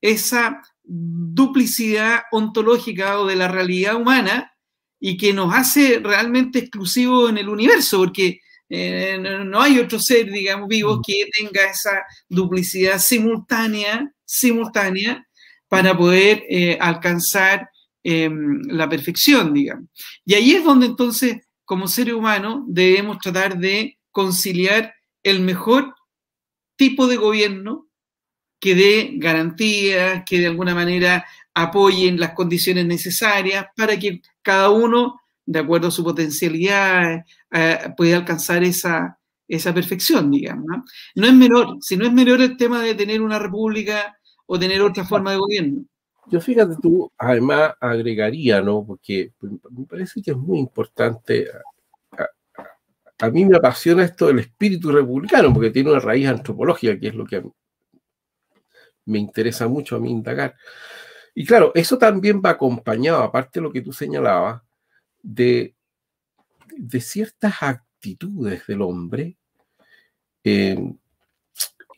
esa 0.00 0.60
duplicidad 0.82 2.22
ontológica 2.32 3.20
o 3.20 3.26
de 3.26 3.36
la 3.36 3.46
realidad 3.46 3.94
humana 3.94 4.52
y 4.98 5.16
que 5.16 5.32
nos 5.32 5.54
hace 5.54 6.00
realmente 6.00 6.58
exclusivos 6.58 7.30
en 7.30 7.38
el 7.38 7.48
universo, 7.48 7.98
porque 7.98 8.40
eh, 8.68 9.18
no 9.20 9.62
hay 9.62 9.78
otro 9.78 10.00
ser, 10.00 10.32
digamos, 10.32 10.66
vivo 10.66 10.96
mm. 10.96 11.02
que 11.06 11.28
tenga 11.38 11.70
esa 11.70 12.02
duplicidad 12.28 12.98
simultánea, 12.98 14.12
simultánea 14.24 15.25
para 15.68 15.96
poder 15.96 16.44
eh, 16.48 16.78
alcanzar 16.80 17.68
em, 18.02 18.62
la 18.68 18.88
perfección, 18.88 19.52
digamos. 19.52 19.88
Y 20.24 20.34
ahí 20.34 20.52
es 20.52 20.64
donde 20.64 20.86
entonces, 20.86 21.38
como 21.64 21.88
ser 21.88 22.14
humano, 22.14 22.64
debemos 22.68 23.18
tratar 23.18 23.58
de 23.58 23.98
conciliar 24.10 24.94
el 25.22 25.40
mejor 25.40 25.94
tipo 26.76 27.06
de 27.06 27.16
gobierno 27.16 27.88
que 28.60 28.74
dé 28.74 29.10
garantías, 29.14 30.22
que 30.24 30.38
de 30.38 30.46
alguna 30.46 30.74
manera 30.74 31.24
apoyen 31.54 32.20
las 32.20 32.32
condiciones 32.32 32.86
necesarias 32.86 33.66
para 33.76 33.98
que 33.98 34.20
cada 34.42 34.70
uno, 34.70 35.20
de 35.44 35.58
acuerdo 35.58 35.88
a 35.88 35.90
su 35.90 36.04
potencialidad, 36.04 37.24
eh, 37.50 37.78
pueda 37.96 38.18
alcanzar 38.18 38.62
esa, 38.62 39.18
esa 39.48 39.72
perfección, 39.74 40.30
digamos. 40.30 40.64
¿no? 40.66 40.84
no 41.14 41.26
es 41.26 41.32
menor, 41.32 41.76
si 41.80 41.96
no 41.96 42.06
es 42.06 42.12
menor 42.12 42.40
el 42.40 42.56
tema 42.56 42.82
de 42.82 42.94
tener 42.94 43.22
una 43.22 43.38
república 43.38 44.15
o 44.46 44.58
tener 44.58 44.80
otra 44.80 45.04
forma 45.04 45.32
de 45.32 45.38
gobierno. 45.38 45.84
Yo 46.28 46.40
fíjate 46.40 46.74
tú, 46.82 47.10
además 47.18 47.74
agregaría, 47.80 48.60
¿no? 48.60 48.84
Porque 48.84 49.32
me 49.40 49.86
parece 49.86 50.20
que 50.22 50.32
es 50.32 50.36
muy 50.36 50.58
importante. 50.58 51.48
A, 53.18 53.30
mí 53.30 53.44
me 53.44 53.56
apasiona 53.56 54.04
esto 54.04 54.26
del 54.26 54.40
espíritu 54.40 54.90
republicano, 54.90 55.52
porque 55.52 55.70
tiene 55.70 55.90
una 55.90 56.00
raíz 56.00 56.26
antropológica, 56.28 56.98
que 56.98 57.08
es 57.08 57.14
lo 57.14 57.24
que 57.24 57.42
me 59.04 59.18
interesa 59.18 59.68
mucho 59.68 59.96
a 59.96 60.00
mí 60.00 60.10
indagar. 60.10 60.56
Y 61.34 61.44
claro, 61.44 61.70
eso 61.74 61.96
también 61.98 62.42
va 62.44 62.50
acompañado, 62.50 63.22
aparte 63.22 63.60
de 63.60 63.64
lo 63.64 63.72
que 63.72 63.82
tú 63.82 63.92
señalabas, 63.92 64.62
de, 65.22 65.74
de 66.76 67.00
ciertas 67.00 67.62
actitudes 67.62 68.66
del 68.66 68.82
hombre 68.82 69.36
eh, 70.48 70.94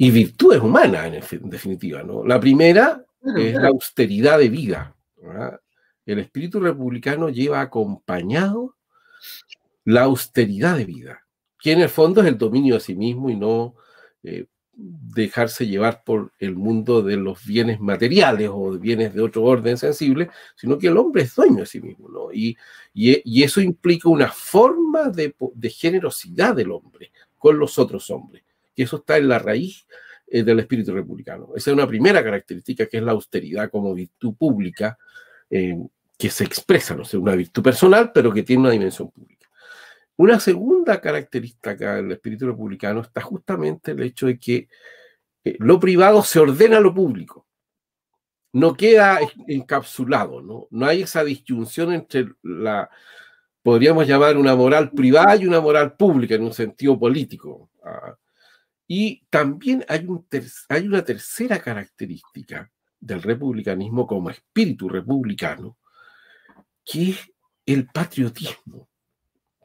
y 0.01 0.13
virtudes 0.13 0.63
humanas, 0.63 1.33
en, 1.33 1.51
definitiva. 1.51 2.05
¿no? 2.05 2.25
La 2.25 2.39
primera 2.39 3.05
es 3.37 3.55
la 3.55 3.69
austeridad 3.69 4.39
de 4.39 4.49
vida. 4.49 4.95
El 6.07 6.21
espíritu 6.21 6.61
republicano 6.61 7.29
lleva 7.29 7.61
acompañado 7.61 8.77
la 9.85 10.03
austeridad 10.03 10.77
de 10.77 10.85
vida, 10.85 11.27
que 11.59 11.73
en 11.73 11.81
el 11.81 11.89
fondo 11.89 12.21
es 12.21 12.29
el 12.29 12.39
dominio 12.39 12.75
de 12.75 12.81
sí 12.81 12.95
mismo 12.95 13.29
y 13.29 13.37
no 13.37 13.75
eh, 14.23 14.47
dejarse 14.73 15.67
llevar 15.67 16.05
por 16.05 16.33
el 16.39 16.55
mundo 16.55 17.03
de 17.03 17.17
los 17.17 17.45
bienes 17.45 17.81
materiales 17.81 18.49
o 18.53 18.73
de 18.75 18.79
bienes 18.79 19.13
de 19.13 19.21
otro 19.21 19.43
orden 19.43 19.77
sensible, 19.77 20.31
sino 20.55 20.79
que 20.79 20.87
el 20.87 20.97
hombre 20.97 21.23
es 21.23 21.35
dueño 21.35 21.61
de 21.61 21.67
sí 21.67 21.81
mismo. 21.81 22.09
¿no? 22.09 22.33
Y, 22.33 22.57
y, 22.95 23.43
eso 23.43 23.61
implica 23.61 24.09
una 24.09 24.29
forma 24.29 25.09
de, 25.09 25.35
de 25.55 25.71
generosidad 25.71 26.55
del 26.55 26.71
hombre 26.71 27.11
con 27.37 27.59
los 27.59 27.79
otros 27.79 28.09
hombres 28.11 28.45
que 28.79 28.85
eso 28.85 28.99
está 28.99 29.17
en 29.17 29.27
la 29.27 29.41
raíz 29.41 29.89
eh, 30.29 30.45
del 30.45 30.61
espíritu 30.61 30.95
republicano. 30.95 31.49
Esa 31.57 31.71
es 31.71 31.75
una 31.75 31.89
primera 31.89 32.23
característica 32.23 32.87
que 32.87 32.99
es 32.99 33.03
la 33.03 33.11
austeridad 33.11 33.69
como 33.73 33.93
virtud 33.93 34.37
pública 34.37 34.97
eh, 35.51 35.77
que 36.17 36.31
se 36.31 36.45
expresa, 36.45 36.95
no 36.95 37.05
sé, 37.05 37.17
una 37.17 37.35
virtud 37.35 37.61
personal, 37.61 38.13
pero 38.15 38.33
que 38.33 38.45
tiene 38.45 38.63
una 38.63 38.71
dimensión 38.71 39.11
pública. 39.11 39.49
Una 40.17 40.39
segunda 40.39 41.01
característica 41.01 41.97
del 41.97 42.13
espíritu 42.13 42.47
republicano 42.47 43.01
está 43.01 43.21
justamente 43.21 43.91
el 43.91 44.03
hecho 44.05 44.27
de 44.27 44.39
que 44.39 44.69
eh, 45.43 45.57
lo 45.59 45.81
privado 45.81 46.23
se 46.23 46.39
ordena 46.39 46.77
a 46.77 46.81
lo 46.81 46.95
público. 46.95 47.49
No 48.53 48.75
queda 48.75 49.19
encapsulado, 49.49 50.41
¿no? 50.41 50.69
No 50.71 50.87
hay 50.87 51.03
esa 51.03 51.25
disyunción 51.25 51.93
entre 51.93 52.29
la, 52.45 52.89
podríamos 53.61 54.07
llamar 54.07 54.37
una 54.37 54.55
moral 54.55 54.93
privada 54.93 55.35
y 55.35 55.49
una 55.49 55.61
moral 55.61 55.97
pública 55.97 56.37
en 56.37 56.45
un 56.45 56.53
sentido 56.53 56.97
político. 56.97 57.71
Ah, 57.83 58.17
y 58.91 59.23
también 59.29 59.85
hay, 59.87 60.07
un 60.07 60.27
hay 60.71 60.87
una 60.87 61.05
tercera 61.05 61.61
característica 61.61 62.73
del 62.99 63.23
republicanismo 63.23 64.07
como 64.07 64.31
espíritu 64.31 64.89
republicano, 64.89 65.77
que 66.83 67.11
es 67.11 67.19
el 67.67 67.87
patriotismo. 67.87 68.89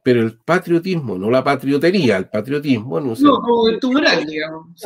Pero 0.04 0.22
el 0.22 0.38
patriotismo, 0.40 1.18
no 1.18 1.32
la 1.32 1.42
patriotería, 1.42 2.18
el 2.18 2.28
patriotismo 2.28 3.00
no, 3.00 3.16
no 3.18 3.40
como 3.40 3.66
virtud 3.66 3.94
moral, 3.94 4.26
digamos. 4.26 4.84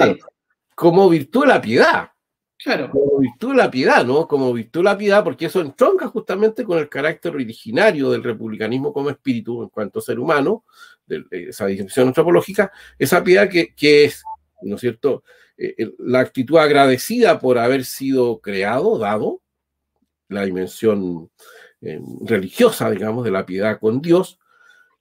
como 0.75 1.09
virtud 1.09 1.41
de 1.41 1.47
la 1.47 1.59
piedad. 1.59 2.11
Claro. 2.59 2.91
Como 2.91 3.19
virtud 3.19 3.49
de 3.49 3.55
la 3.55 3.71
piedad, 3.71 4.05
¿no? 4.05 4.27
Como 4.27 4.53
virtud 4.53 4.81
de 4.81 4.83
la 4.83 4.97
piedad, 4.97 5.23
porque 5.23 5.47
eso 5.47 5.61
entronca 5.61 6.07
justamente 6.07 6.63
con 6.63 6.77
el 6.77 6.89
carácter 6.89 7.33
originario 7.33 8.11
del 8.11 8.23
republicanismo 8.23 8.93
como 8.93 9.09
espíritu 9.09 9.63
en 9.63 9.69
cuanto 9.69 9.97
a 9.97 10.03
ser 10.03 10.19
humano, 10.19 10.63
de 11.07 11.25
esa 11.31 11.65
dimensión 11.65 12.09
antropológica, 12.09 12.71
esa 12.99 13.23
piedad 13.23 13.49
que, 13.49 13.73
que 13.73 14.05
es, 14.05 14.23
¿no 14.61 14.75
es 14.75 14.81
cierto?, 14.81 15.23
eh, 15.57 15.91
la 15.97 16.19
actitud 16.19 16.57
agradecida 16.57 17.39
por 17.39 17.57
haber 17.57 17.83
sido 17.83 18.39
creado, 18.41 18.99
dado, 18.99 19.41
la 20.29 20.45
dimensión 20.45 21.31
eh, 21.81 21.99
religiosa, 22.21 22.91
digamos, 22.91 23.23
de 23.23 23.31
la 23.31 23.45
piedad 23.45 23.79
con 23.79 24.01
Dios, 24.01 24.39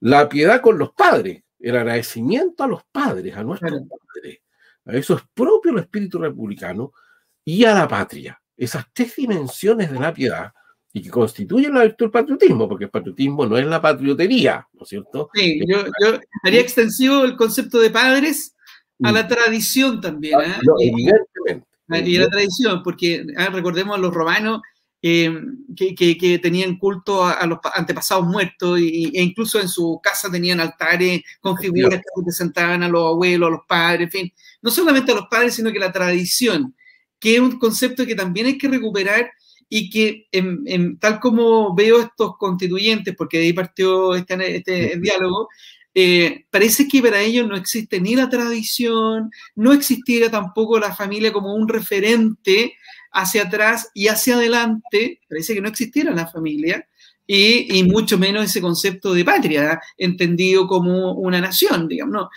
la 0.01 0.29
piedad 0.29 0.61
con 0.61 0.79
los 0.79 0.93
padres, 0.93 1.43
el 1.59 1.77
agradecimiento 1.77 2.65
a 2.65 2.69
los 2.69 2.85
padres, 2.85 3.37
a 3.37 3.43
nuestros 3.43 3.83
padres. 3.83 4.41
Eso 4.87 5.15
es 5.15 5.23
propio 5.35 5.73
del 5.73 5.83
espíritu 5.83 6.19
republicano 6.19 6.93
y 7.45 7.65
a 7.65 7.75
la 7.75 7.89
patria. 7.89 8.41
Esas 8.57 8.87
tres 8.93 9.17
dimensiones 9.17 9.91
de 9.91 9.99
la 9.99 10.15
piedad 10.15 10.53
y 10.97 11.03
que 11.03 11.11
constituyen 11.11 11.75
la 11.75 11.83
virtud 11.83 12.07
del 12.07 12.11
patriotismo, 12.11 12.67
porque 12.67 12.85
el 12.85 12.91
patriotismo 12.91 13.45
no 13.45 13.59
es 13.59 13.67
la 13.67 13.83
patriotería, 13.83 14.67
¿no 14.73 14.83
es 14.83 14.89
cierto? 14.89 15.29
Sí, 15.35 15.61
yo, 15.69 15.85
haría 16.43 16.63
extensivo 16.63 17.23
el 17.23 17.37
concepto 17.37 17.79
de 17.81 17.91
padres 17.91 18.57
a 19.03 19.13
la 19.13 19.29
tradición 19.29 20.01
también. 20.01 20.41
¿eh? 20.41 20.55
evidentemente. 20.81 22.11
Y 22.11 22.17
a 22.17 22.21
la 22.21 22.31
tradición, 22.31 22.83
porque 22.83 23.27
ah, 23.37 23.51
recordemos 23.53 23.95
a 23.95 24.01
los 24.01 24.15
romanos 24.15 24.63
eh, 25.03 25.39
que, 25.77 26.41
tenían 26.43 26.79
culto 26.79 27.27
a, 27.27 27.45
los 27.45 27.59
antepasados 27.75 28.27
muertos 28.27 28.79
e 28.79 29.21
incluso 29.21 29.61
en 29.61 29.69
su 29.69 30.01
casa 30.03 30.31
tenían 30.31 30.61
altares 30.61 31.21
con 31.43 31.59
figuras 31.59 31.91
que 31.91 32.11
representaban 32.17 32.83
a 32.83 32.89
los 32.89 33.07
abuelos, 33.07 33.49
a 33.49 33.51
los 33.51 33.67
padres, 33.69 34.07
en 34.07 34.11
fin, 34.11 34.33
no 34.63 34.71
solamente 34.71 35.13
a 35.13 35.17
los 35.17 35.27
padres, 35.31 35.57
sino 35.57 35.71
que 35.71 35.79
la 35.79 35.93
tradición 35.93 36.75
que 37.19 37.35
es 37.35 37.41
un 37.41 37.59
concepto 37.59 38.07
que 38.07 38.15
también 38.15 38.47
hay 38.47 38.59
que 38.59 38.69
recuperar 38.69 39.31
y 39.69 39.91
que 39.91 40.29
tal 41.01 41.21
como 41.21 41.75
veo 41.75 42.01
estos 42.01 42.37
constituyentes, 42.37 43.15
porque 43.17 43.39
de 43.39 43.45
ahí 43.45 43.53
partió 43.53 44.15
este, 44.15 44.57
este 44.57 44.99
diálogo, 44.99 45.49
eh, 45.99 46.45
parece 46.51 46.87
que 46.87 47.01
para 47.01 47.23
ellos 47.23 47.49
no 47.49 47.57
existe 47.57 48.01
ni 48.01 48.15
la 48.15 48.29
tradición, 48.29 49.31
no 49.55 49.73
existiera 49.73 50.31
tampoco 50.31 50.79
la 50.79 50.95
familia 50.95 51.33
como 51.33 51.55
un 51.55 51.67
referente 51.67 52.75
hacia 53.13 53.45
atrás 53.45 53.91
y 53.95 54.09
hacia 54.09 54.35
adelante, 54.35 55.21
parece 55.27 55.55
que 55.55 55.63
no 55.63 55.69
existiera 55.69 56.13
la 56.13 56.27
familia, 56.27 56.87
y, 57.27 57.83
mucho 57.85 58.19
menos 58.19 58.45
ese 58.45 58.61
concepto 58.61 59.13
de 59.15 59.25
patria, 59.25 59.81
entendido 59.97 60.69
como 60.69 61.15
una 61.15 61.41
nación, 61.41 61.89
digamos, 61.89 62.13
¿no? 62.13 62.31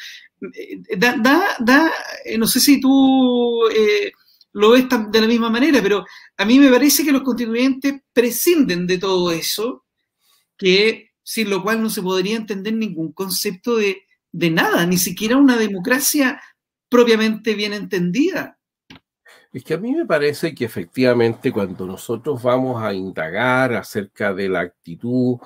Eh, 0.54 0.80
da, 0.98 1.92
eh, 2.26 2.38
no 2.38 2.48
sé 2.48 2.60
si 2.60 2.80
tú 2.80 3.62
lo 4.54 4.72
ves 4.72 4.86
de 5.12 5.22
la 5.22 5.28
misma 5.28 5.50
manera, 5.50 5.82
pero 5.82 6.06
a 6.38 6.46
mí 6.46 6.60
me 6.60 6.70
parece 6.70 7.04
que 7.04 7.12
los 7.12 7.22
constituyentes 7.22 8.02
prescinden 8.14 8.88
de 8.88 8.98
todo 8.98 9.32
eso, 9.32 9.86
que 10.58 11.12
sin 11.24 11.50
lo 11.50 11.62
cual 11.62 11.82
no 11.82 11.90
se 11.90 12.02
podría 12.02 12.38
entender 12.38 12.74
ningún 12.74 13.12
concepto 13.12 13.78
de, 13.78 14.02
nada, 14.32 14.86
ni 14.86 14.98
siquiera 14.98 15.38
una 15.38 15.58
democracia 15.58 16.42
propiamente 16.90 17.54
bien 17.54 17.74
entendida. 17.74 18.58
Es 19.54 19.64
que 19.64 19.76
a 19.76 19.78
mí 19.78 19.92
me 19.94 20.06
parece 20.06 20.54
que 20.54 20.66
efectivamente 20.66 21.52
cuando 21.52 21.86
nosotros 21.86 22.42
vamos 22.42 22.82
a 22.82 22.94
indagar 22.94 23.74
acerca 23.76 24.34
de 24.34 24.50
la 24.50 24.62
actitud 24.62 25.38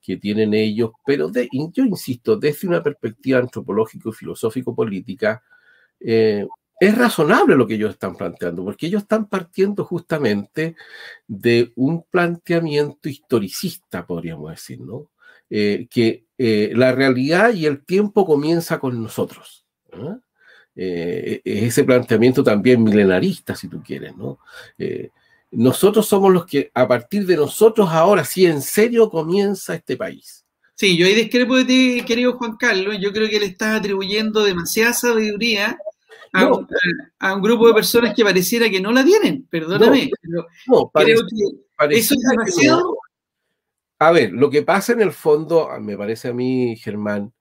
que 0.00 0.16
tienen 0.16 0.52
ellos, 0.54 0.90
pero 1.04 1.30
yo 1.32 1.84
insisto, 1.84 2.36
desde 2.36 2.66
una 2.66 2.82
perspectiva 2.82 3.38
antropológico, 3.38 4.10
filosófico, 4.12 4.74
política, 4.74 5.42
eh, 6.00 6.46
es 6.82 6.98
razonable 6.98 7.54
lo 7.54 7.64
que 7.64 7.74
ellos 7.74 7.92
están 7.92 8.16
planteando, 8.16 8.64
porque 8.64 8.86
ellos 8.86 9.02
están 9.02 9.28
partiendo 9.28 9.84
justamente 9.84 10.74
de 11.28 11.70
un 11.76 12.02
planteamiento 12.02 13.08
historicista, 13.08 14.04
podríamos 14.04 14.50
decir, 14.50 14.80
¿no? 14.80 15.08
Eh, 15.48 15.86
que 15.88 16.24
eh, 16.36 16.72
la 16.74 16.90
realidad 16.90 17.54
y 17.54 17.66
el 17.66 17.84
tiempo 17.84 18.26
comienza 18.26 18.80
con 18.80 19.00
nosotros. 19.00 19.64
Eh, 20.74 21.40
ese 21.44 21.84
planteamiento 21.84 22.42
también 22.42 22.82
milenarista, 22.82 23.54
si 23.54 23.68
tú 23.68 23.80
quieres, 23.80 24.16
¿no? 24.16 24.40
nosotros 25.52 26.08
somos 26.08 26.32
los 26.32 26.46
que, 26.46 26.72
a 26.74 26.88
partir 26.88 27.26
de 27.26 27.36
nosotros 27.36 27.90
ahora, 27.90 28.24
sí, 28.24 28.44
en 28.46 28.60
serio 28.60 29.08
comienza 29.08 29.76
este 29.76 29.96
país. 29.96 30.44
Sí, 30.74 30.96
yo 30.96 31.06
ahí 31.06 31.14
discrepo 31.14 31.54
de 31.58 31.64
ti, 31.64 32.02
querido 32.04 32.32
Juan 32.38 32.56
Carlos. 32.56 32.96
Yo 33.00 33.12
creo 33.12 33.28
que 33.28 33.38
le 33.38 33.46
estás 33.46 33.78
atribuyendo 33.78 34.42
demasiada 34.42 34.94
sabiduría 34.94 35.78
a, 36.32 37.34
un, 37.34 37.42
grupo 37.42 37.68
de 37.68 37.74
personas 37.74 38.14
que 38.14 38.24
pareciera 38.24 38.70
que 38.70 38.80
no 38.80 38.92
la 38.92 39.04
tienen, 39.04 39.46
perdóname. 39.50 40.10
No, 40.66 40.90
creo 40.92 41.20
que 41.26 41.96
eso 41.96 42.14
es 42.14 42.20
demasiado. 42.30 42.96
A 43.98 44.10
ver, 44.10 44.32
lo 44.32 44.50
que 44.50 44.62
pasa 44.62 44.92
en 44.92 45.02
el 45.02 45.12
fondo, 45.12 45.68
me 45.80 45.96
parece 45.96 46.28
a 46.28 46.32
mí, 46.32 46.76
Germán, 46.76 47.32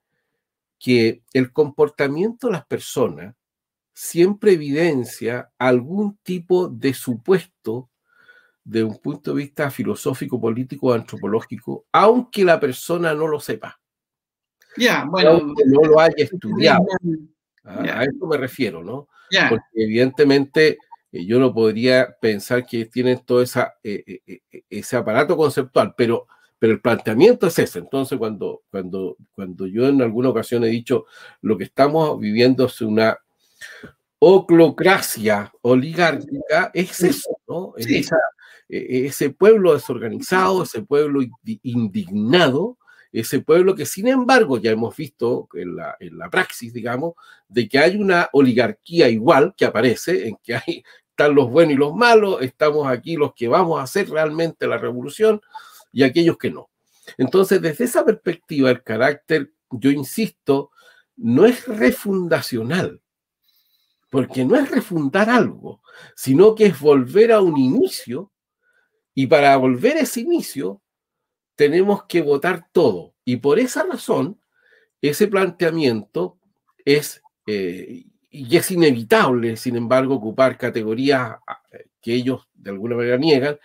que 0.78 1.24
el 1.34 1.52
comportamiento 1.52 2.48
de 2.48 2.54
las 2.54 2.66
personas 2.66 3.36
siempre 3.94 4.54
evidencia 4.54 5.52
algún 5.58 6.18
tipo 6.24 6.68
de 6.68 6.94
supuesto 6.94 7.90
de 8.64 8.84
un 8.84 8.98
punto 9.00 9.32
de 9.32 9.38
vista 9.38 9.72
filosófico, 9.72 10.40
político 10.40 10.88
o 10.88 10.94
antropológico, 10.94 11.86
aunque 11.92 12.44
la 12.44 12.60
persona 12.60 13.14
no 13.14 13.28
lo 13.28 13.40
sepa. 13.40 13.80
Ya, 14.78 15.06
bueno. 15.10 15.32
Aunque 15.32 15.64
no 15.66 15.82
lo 15.82 16.00
haya 16.00 16.16
estudiado. 16.18 16.86
A, 17.63 18.04
eso 18.04 18.26
me 18.28 18.38
refiero, 18.38 18.84
¿no? 18.84 19.08
Porque 19.50 19.65
evidentemente 19.76 20.78
eh, 21.12 21.26
yo 21.26 21.39
no 21.39 21.54
podría 21.54 22.15
pensar 22.19 22.65
que 22.65 22.86
tienen 22.86 23.19
todo 23.26 23.41
esa, 23.41 23.76
eh, 23.84 24.21
eh, 24.26 24.63
ese 24.69 24.95
aparato 24.95 25.36
conceptual, 25.36 25.93
pero, 25.95 26.28
pero 26.58 26.74
el 26.74 26.82
planteamiento 26.82 27.47
es 27.47 27.60
ese. 27.60 27.80
Entonces, 27.80 28.17
cuando, 28.17 28.63
cuando, 28.69 29.17
cuando 29.34 29.67
yo 29.67 29.88
en 29.88 30.02
alguna 30.02 30.30
ocasión 30.30 30.63
he 30.63 30.67
dicho 30.67 31.06
lo 31.41 31.58
que 31.58 31.65
estamos 31.65 32.19
viviendo 32.19 32.65
es 32.65 32.82
una 32.82 33.17
oclocracia 34.19 35.52
oligárquica, 35.62 36.69
es 36.74 37.02
eso, 37.02 37.38
¿no? 37.47 37.74
ese 38.69 39.32
pueblo 39.32 39.74
desorganizado, 39.74 40.63
ese 40.63 40.84
pueblo 40.84 41.21
indignado, 41.63 42.78
ese 43.12 43.39
pueblo 43.39 43.76
que 43.76 43.86
sin 43.86 44.08
embargo 44.08 44.58
ya 44.58 44.71
hemos 44.71 44.95
visto 44.95 45.50
en 45.54 45.76
la, 45.76 45.97
en 46.00 46.17
la 46.17 46.30
praxis, 46.30 46.74
digamos, 46.74 47.13
de 47.47 47.67
que 47.67 47.80
hay 47.80 47.97
una 47.97 48.30
oligarquía 48.32 49.10
igual 49.10 49.54
que 49.58 49.65
aparece, 49.65 50.28
en 50.28 50.38
que 50.43 50.56
hay, 50.56 50.84
están 51.10 51.36
los 51.36 51.50
buenos 51.50 51.74
y 51.74 51.78
los 51.78 51.93
malos, 51.93 52.41
estamos 52.41 52.88
aquí 52.88 53.15
los 53.15 53.34
que 53.34 53.47
vamos 53.47 53.80
a 53.80 53.84
hacer 53.84 54.10
realmente 54.10 54.65
la 54.67 54.78
revolución 54.78 55.41
y 55.91 56.04
aquellos 56.04 56.38
que 56.38 56.50
no. 56.50 56.69
Entonces, 57.17 57.62
desde 57.62 57.84
esa 57.84 58.06
perspectiva, 58.06 58.69
el 58.69 58.82
carácter, 58.84 59.52
yo 59.69 59.91
insisto, 59.91 60.71
no 61.17 61.45
es 61.45 61.67
refundacional, 61.67 63.02
porque 64.10 64.45
no 64.45 64.56
es 64.56 64.71
refundar 64.71 65.30
algo, 65.30 65.82
sino 66.15 66.56
que 66.56 66.67
es 66.67 66.80
volver 66.80 67.32
a 67.32 67.41
un 67.41 67.58
inicio, 67.58 68.32
y 69.13 69.28
para 69.28 69.56
volver 69.58 69.97
a 69.97 70.02
ese 70.02 70.21
inicio 70.21 70.82
tenemos 71.62 72.06
que 72.06 72.24
votar 72.24 72.69
todo. 72.71 73.13
Y 73.24 73.36
por 73.36 73.60
esa 73.60 73.84
razón, 73.84 74.41
ese 75.00 75.28
planteamiento 75.28 76.39
es, 76.86 77.21
eh, 77.45 78.06
y 78.32 78.58
es 78.58 78.71
inevitable, 78.71 79.56
sin 79.58 79.76
embargo, 79.76 80.15
ocupar 80.15 80.58
categorías 80.58 81.38
ah, 81.45 81.62
que 82.02 82.15
ellos 82.15 82.50
de 82.56 82.71
alguna 82.71 82.95
manera 82.95 83.17
niegan, 83.17 83.60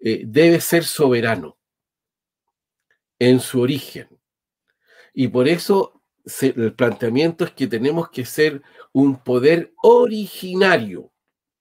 eh, 0.00 0.22
debe 0.26 0.60
ser 0.60 0.82
soberano 0.82 1.56
en 3.20 3.38
su 3.38 3.60
origen. 3.60 4.08
Y 5.14 5.28
por 5.28 5.46
eso 5.46 6.02
el 6.40 6.74
planteamiento 6.74 7.44
es 7.44 7.52
que 7.52 7.68
tenemos 7.68 8.10
que 8.10 8.24
ser 8.24 8.62
un 8.92 9.22
poder 9.22 9.72
originario, 9.80 11.12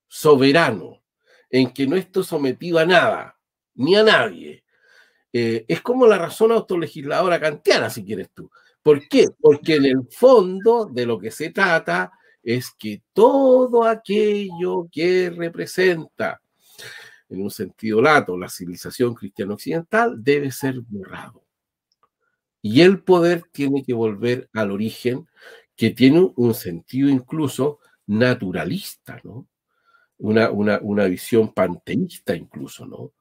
soberano, 0.08 1.04
en 1.52 1.72
que 1.72 1.86
no 1.86 1.96
esté 1.98 2.24
sometido 2.24 2.80
a 2.80 2.86
nada, 2.88 3.40
ni 3.76 3.96
a 3.96 4.02
nadie, 4.02 4.64
eh, 5.34 5.66
es 5.68 5.82
como 5.82 6.08
la 6.08 6.18
razón 6.18 6.52
autolegisladora 6.52 7.40
kantiana, 7.40 7.90
si 7.90 8.04
quieres 8.04 8.30
tú. 8.34 8.50
¿Por 8.82 9.08
qué? 9.08 9.28
Porque 9.40 9.76
en 9.76 9.86
el 9.86 10.08
fondo 10.10 10.86
de 10.86 11.06
lo 11.06 11.20
que 11.20 11.32
se 11.32 11.50
trata 11.50 12.12
es 12.42 12.72
que 12.72 13.02
todo 13.12 13.84
aquello 13.84 14.88
que 14.90 15.30
representa, 15.30 16.42
en 17.28 17.42
un 17.42 17.52
sentido 17.52 18.02
lato, 18.02 18.38
la 18.38 18.48
civilización 18.48 19.14
cristiano 19.14 19.56
occidental 19.56 20.24
debe 20.24 20.52
ser 20.52 20.80
borrado. 20.80 21.44
Y 22.62 22.82
el 22.82 23.04
poder 23.04 23.44
tiene 23.52 23.84
que 23.84 23.94
volver 23.94 24.50
al 24.54 24.72
origen, 24.72 25.28
que 25.76 25.92
tiene 25.92 26.32
un 26.36 26.54
sentido 26.54 27.10
incluso 27.10 27.80
naturalista, 28.06 29.20
¿no? 29.24 29.48
Una, 30.20 30.50
una, 30.50 31.06
visión 31.06 31.54
panteísta 31.54 32.36
incluso, 32.36 32.86
¿no? 32.86 33.12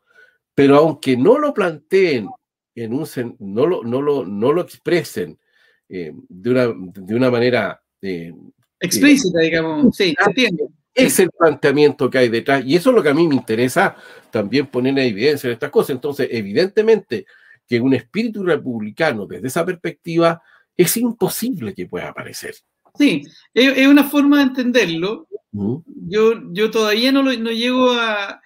Pero 0.56 0.76
aunque 0.78 1.18
no 1.18 1.38
lo 1.38 1.52
planteen 1.52 2.28
en 2.74 2.92
un 2.94 3.06
no 3.40 3.66
lo, 3.66 3.84
no 3.84 4.00
lo, 4.00 4.24
no 4.24 4.52
lo 4.52 4.62
expresen 4.62 5.38
eh, 5.86 6.12
de, 6.28 6.50
una, 6.50 6.66
de 6.66 7.14
una 7.14 7.30
manera 7.30 7.80
eh, 8.00 8.32
explícita, 8.80 9.38
digamos, 9.40 9.94
sí, 9.94 10.16
entiendo. 10.26 10.70
Es 10.94 11.20
el 11.20 11.30
planteamiento 11.30 12.08
que 12.08 12.16
hay 12.16 12.28
detrás 12.30 12.64
y 12.64 12.74
eso 12.74 12.88
es 12.88 12.96
lo 12.96 13.02
que 13.02 13.10
a 13.10 13.14
mí 13.14 13.28
me 13.28 13.34
interesa 13.34 13.96
también 14.30 14.66
poner 14.66 14.92
en 14.92 15.10
evidencia 15.10 15.46
en 15.48 15.52
estas 15.52 15.70
cosas. 15.70 15.90
Entonces, 15.90 16.26
evidentemente 16.30 17.26
que 17.68 17.78
un 17.78 17.92
espíritu 17.92 18.42
republicano 18.42 19.26
desde 19.26 19.48
esa 19.48 19.66
perspectiva 19.66 20.40
es 20.74 20.96
imposible 20.96 21.74
que 21.74 21.84
pueda 21.84 22.08
aparecer. 22.08 22.54
Sí, 22.96 23.22
es 23.52 23.86
una 23.86 24.04
forma 24.04 24.38
de 24.38 24.44
entenderlo. 24.44 25.28
yo, 25.52 26.32
yo 26.52 26.70
todavía 26.70 27.12
no, 27.12 27.22
no 27.22 27.50
llego 27.50 27.92
a, 27.92 28.40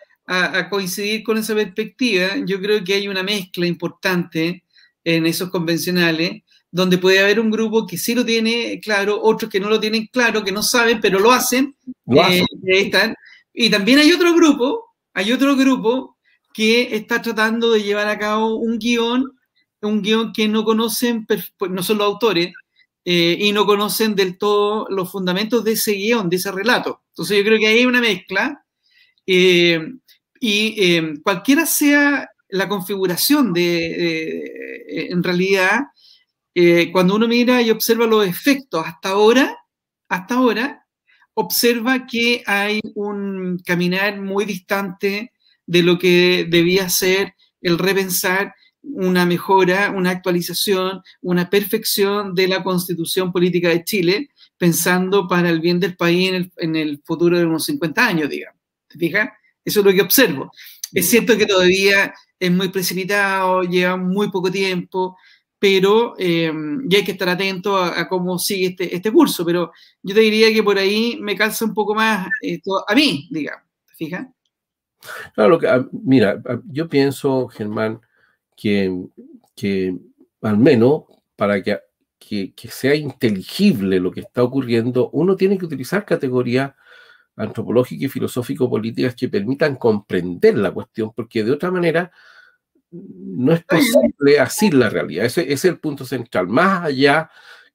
coincidir 0.71 1.23
con 1.23 1.39
esa 1.39 1.55
perspectiva. 1.55 2.37
Yo 2.45 2.61
creo 2.61 2.85
que 2.85 2.95
hay 2.95 3.09
una 3.09 3.23
mezcla 3.23 3.67
importante 3.67 4.65
en 5.05 5.27
esos 5.27 5.51
convencionales, 5.51 6.43
donde 6.71 6.99
puede 6.99 7.19
haber 7.19 7.41
un 7.41 7.51
grupo 7.51 7.87
que 7.87 7.97
sí 7.97 8.15
lo 8.15 8.25
tiene 8.25 8.79
claro, 8.81 9.21
otros 9.21 9.51
que 9.51 9.59
no 9.59 9.69
lo 9.69 9.81
tienen 9.81 10.07
claro, 10.07 10.45
que 10.45 10.53
no 10.53 10.63
saben, 10.63 11.01
pero 11.01 11.19
lo 11.19 11.33
hacen. 11.33 11.77
Eh, 12.07 12.45
están. 12.67 13.15
Y 13.53 13.71
también 13.71 13.99
hay 13.99 14.13
otro 14.13 14.35
grupo, 14.35 14.95
hay 15.15 15.33
otro 15.33 15.57
grupo 15.57 16.17
que 16.53 16.95
está 16.95 17.21
tratando 17.21 17.73
de 17.73 17.83
llevar 17.83 18.09
a 18.09 18.19
cabo 18.19 18.57
un 18.57 18.79
guion, 18.79 19.33
un 19.83 20.03
guion 20.03 20.33
que 20.33 20.47
no 20.47 20.65
conocen, 20.65 21.27
pues, 21.27 21.53
no 21.71 21.83
son 21.83 21.99
los 21.99 22.07
autores, 22.07 22.53
eh, 23.05 23.37
y 23.41 23.53
no 23.53 23.67
conocen 23.67 24.15
del 24.15 24.37
todo 24.37 24.87
los 24.91 25.11
fundamentos 25.11 25.65
de 25.65 25.73
ese 25.73 25.93
guion, 25.93 26.29
de 26.29 26.37
ese 26.37 26.53
relato. 26.53 27.03
Entonces 27.09 27.39
yo 27.39 27.45
creo 27.45 27.59
que 27.59 27.67
hay 27.67 27.87
una 27.87 28.01
mezcla 28.01 28.65
eh, 29.27 29.81
y 30.41 30.75
eh, 30.79 31.15
cualquiera 31.23 31.67
sea 31.67 32.29
la 32.49 32.69
configuración 32.69 33.53
de, 33.53 35.07
en 35.11 35.23
realidad, 35.23 35.83
cuando 36.93 37.15
uno 37.15 37.29
mira 37.29 37.63
y 37.63 37.71
observa 37.71 38.07
los 38.07 38.27
efectos 38.27 38.85
hasta 38.85 39.11
ahora, 39.11 39.57
hasta 40.09 40.35
ahora, 40.35 40.85
observa 41.35 42.07
que 42.07 42.43
hay 42.47 42.81
un 42.95 43.61
caminar 43.65 44.21
muy 44.21 44.45
distante 44.45 45.33
de 45.67 45.83
lo 45.83 45.99
que 45.99 46.47
debía 46.49 46.89
ser 46.89 47.35
el 47.61 47.79
repensar 47.79 48.55
una 48.83 49.27
mejora, 49.27 49.91
una 49.91 50.11
actualización, 50.11 51.03
una 51.21 51.51
perfección 51.51 52.35
de 52.35 52.49
la 52.49 52.63
constitución 52.63 53.31
política 53.31 53.69
de 53.69 53.85
Chile, 53.85 54.31
pensando 54.57 55.29
para 55.29 55.51
el 55.51 55.61
bien 55.61 55.79
del 55.79 55.97
país 55.97 56.51
en 56.57 56.77
el, 56.77 57.01
futuro 57.05 57.39
de 57.39 57.45
unos 57.45 57.67
50 57.67 58.07
años, 58.07 58.31
digamos. 58.31 58.61
¿Te 58.89 58.99
fijas? 58.99 59.29
Eso 59.65 59.81
es 59.81 59.87
lo 59.87 59.93
que 59.93 60.03
observo. 60.03 60.51
Es 60.93 61.09
cierto 61.09 61.37
que 61.37 61.47
todavía 61.47 62.13
es 62.39 62.51
muy 62.51 62.69
precipitado, 62.69 63.63
lleva 63.63 63.97
muy 63.97 64.31
poco 64.31 64.51
tiempo, 64.51 65.17
pero 65.59 66.15
eh, 66.19 66.51
ya 66.87 66.99
hay 66.99 67.05
que 67.05 67.13
estar 67.13 67.29
atento 67.29 67.77
a, 67.77 68.09
cómo 68.09 68.39
sigue 68.39 68.69
este, 68.69 68.97
este, 68.97 69.13
curso. 69.13 69.45
Pero 69.45 69.73
yo 70.03 70.15
te 70.15 70.21
diría 70.21 70.53
que 70.53 70.63
por 70.63 70.79
ahí 70.79 71.19
me 71.21 71.37
calza 71.37 71.67
un 71.67 71.75
poco 71.75 71.95
más 71.95 72.29
esto 72.41 72.83
a 72.89 72.95
mí, 72.95 73.29
digamos. 73.31 73.65
¿Te 73.87 73.95
fijas? 73.95 74.27
Claro, 75.35 75.59
que, 75.59 75.69
ah, 75.69 75.87
mira, 75.93 76.43
ah, 76.47 76.61
yo 76.67 76.89
pienso, 76.89 77.49
Germán, 77.49 78.01
que, 78.57 78.91
que 79.55 79.97
al 80.43 80.59
menos 80.59 81.05
para 81.37 81.63
que, 81.63 81.81
que, 82.19 82.69
sea 82.69 82.95
inteligible 82.95 84.01
lo 84.01 84.11
que 84.11 84.21
está 84.21 84.43
ocurriendo, 84.43 85.11
uno 85.11 85.37
tiene 85.37 85.59
que 85.59 85.65
utilizar 85.65 86.05
categorías 86.05 86.73
antropológicas 87.37 88.05
y 88.05 88.09
filosófico-políticas 88.09 89.15
que 89.15 89.29
permitan 89.29 89.77
comprender 89.77 90.59
la 90.59 90.73
cuestión, 90.73 91.13
porque 91.15 91.45
de 91.45 91.53
otra 91.53 91.71
manera 91.71 92.11
no 92.91 93.53
es 93.53 93.63
posible 93.65 94.41
así 94.41 94.71
la 94.71 94.91
realidad. 94.91 95.25
ese 95.25 95.53
es 95.53 95.65
el 95.65 95.79
punto 95.79 96.05
central. 96.05 96.49
Más 96.49 96.85
allá 96.85 97.31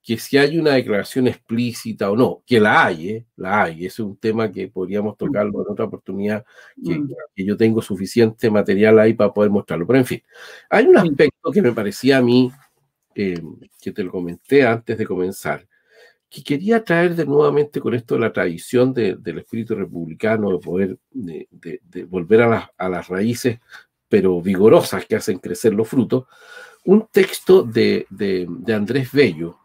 que 0.06 0.18
si 0.20 0.38
hay 0.38 0.60
una 0.60 0.74
declaración 0.74 1.28
explícita 1.28 2.12
o 2.12 2.16
no, 2.16 2.44
que 2.46 2.60
la 2.60 2.86
hay, 2.86 3.10
¿eh? 3.10 3.26
la 3.38 3.64
hay, 3.64 3.88
es 3.88 3.98
un 4.00 4.16
tema 4.18 4.52
que 4.52 4.68
podríamos 4.68 5.18
tocarlo 5.18 5.64
en 5.64 5.72
otra 5.72 5.86
oportunidad, 5.86 6.46
que, 6.84 7.00
mm. 7.00 7.10
yo 7.38 7.58
tengo 7.58 7.82
suficiente 7.82 8.52
material 8.52 9.00
ahí 9.00 9.16
para 9.16 9.34
poder 9.34 9.50
mostrarlo. 9.50 9.88
Pero 9.88 9.98
en 9.98 10.06
fin, 10.06 10.22
hay 10.70 10.86
un 10.86 10.98
aspecto 10.98 11.52
que 11.52 11.62
me 11.64 11.72
parecía 11.72 12.18
a 12.18 12.22
mí, 12.22 12.52
eh, 13.16 13.42
que 13.82 13.92
te 13.92 14.04
lo 14.04 14.12
comenté 14.12 14.68
antes 14.68 14.96
de 14.96 15.08
comenzar, 15.08 15.68
que 16.36 16.44
quería 16.44 16.84
traer 16.84 17.16
de 17.16 17.26
nuevamente 17.26 17.80
con 17.80 17.94
esto 17.94 18.20
la 18.20 18.34
tradición 18.34 18.94
del 18.94 19.38
espíritu 19.38 19.74
republicano, 19.74 20.52
de 20.52 20.58
poder 20.60 20.98
de, 21.12 22.04
volver 22.10 22.42
a, 22.42 22.90
las 22.90 23.08
raíces, 23.08 23.60
pero 24.10 24.42
vigorosas 24.42 25.06
que 25.06 25.16
hacen 25.16 25.40
crecer 25.40 25.74
los 25.74 25.88
frutos, 25.88 26.26
un 26.84 27.08
texto 27.10 27.64
de, 27.64 28.06
Andrés 28.68 29.14
Bello, 29.14 29.60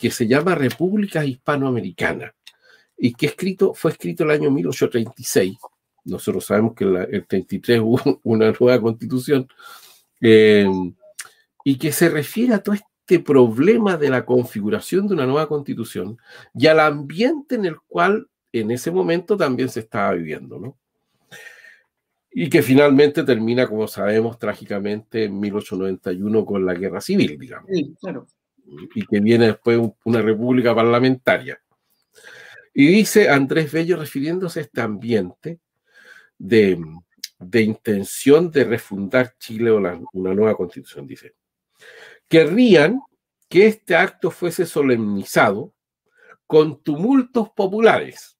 que 0.00 0.10
se 0.10 0.26
llama 0.26 0.56
República 0.56 1.24
Hispanoamericana 1.24 2.34
y 2.96 3.14
que 3.14 3.26
escrito, 3.26 3.72
fue 3.72 3.92
escrito 3.92 4.24
el 4.24 4.32
año 4.32 4.50
1836. 4.50 5.56
Nosotros 6.06 6.44
sabemos 6.44 6.74
que 6.74 6.82
en 6.82 6.96
el 6.96 7.26
33 7.28 7.80
hubo 7.84 8.20
una 8.24 8.52
nueva 8.58 8.80
constitución 8.80 9.46
eh, 10.20 10.66
y 11.62 11.78
que 11.78 11.92
se 11.92 12.08
refiere 12.08 12.54
a 12.54 12.62
todo 12.62 12.74
este 13.08 13.20
problema 13.20 13.96
de 13.96 14.10
la 14.10 14.26
configuración 14.26 15.08
de 15.08 15.14
una 15.14 15.26
nueva 15.26 15.48
constitución 15.48 16.18
y 16.54 16.66
al 16.66 16.80
ambiente 16.80 17.54
en 17.54 17.64
el 17.64 17.80
cual 17.80 18.28
en 18.52 18.70
ese 18.70 18.90
momento 18.90 19.36
también 19.36 19.68
se 19.70 19.80
estaba 19.80 20.12
viviendo, 20.12 20.58
¿no? 20.58 20.76
Y 22.30 22.50
que 22.50 22.62
finalmente 22.62 23.24
termina, 23.24 23.66
como 23.66 23.88
sabemos, 23.88 24.38
trágicamente 24.38 25.24
en 25.24 25.40
1891 25.40 26.44
con 26.44 26.66
la 26.66 26.74
guerra 26.74 27.00
civil, 27.00 27.38
digamos. 27.38 27.70
Sí, 27.72 27.94
claro 27.98 28.26
y 28.94 29.06
que 29.06 29.20
viene 29.20 29.46
después 29.46 29.80
una 30.04 30.22
república 30.22 30.74
parlamentaria. 30.74 31.60
Y 32.74 32.86
dice 32.86 33.28
Andrés 33.28 33.72
Bello, 33.72 33.96
refiriéndose 33.96 34.60
a 34.60 34.62
este 34.62 34.80
ambiente 34.80 35.58
de, 36.38 36.78
intención 37.54 38.50
de 38.50 38.64
refundar 38.64 39.34
Chile 39.38 39.70
o 39.70 39.78
una 40.12 40.34
nueva 40.34 40.54
constitución, 40.54 41.06
dice, 41.06 41.34
querrían 42.28 43.00
que 43.48 43.66
este 43.66 43.96
acto 43.96 44.30
fuese 44.30 44.66
solemnizado 44.66 45.74
con 46.46 46.82
tumultos 46.82 47.50
populares, 47.50 48.38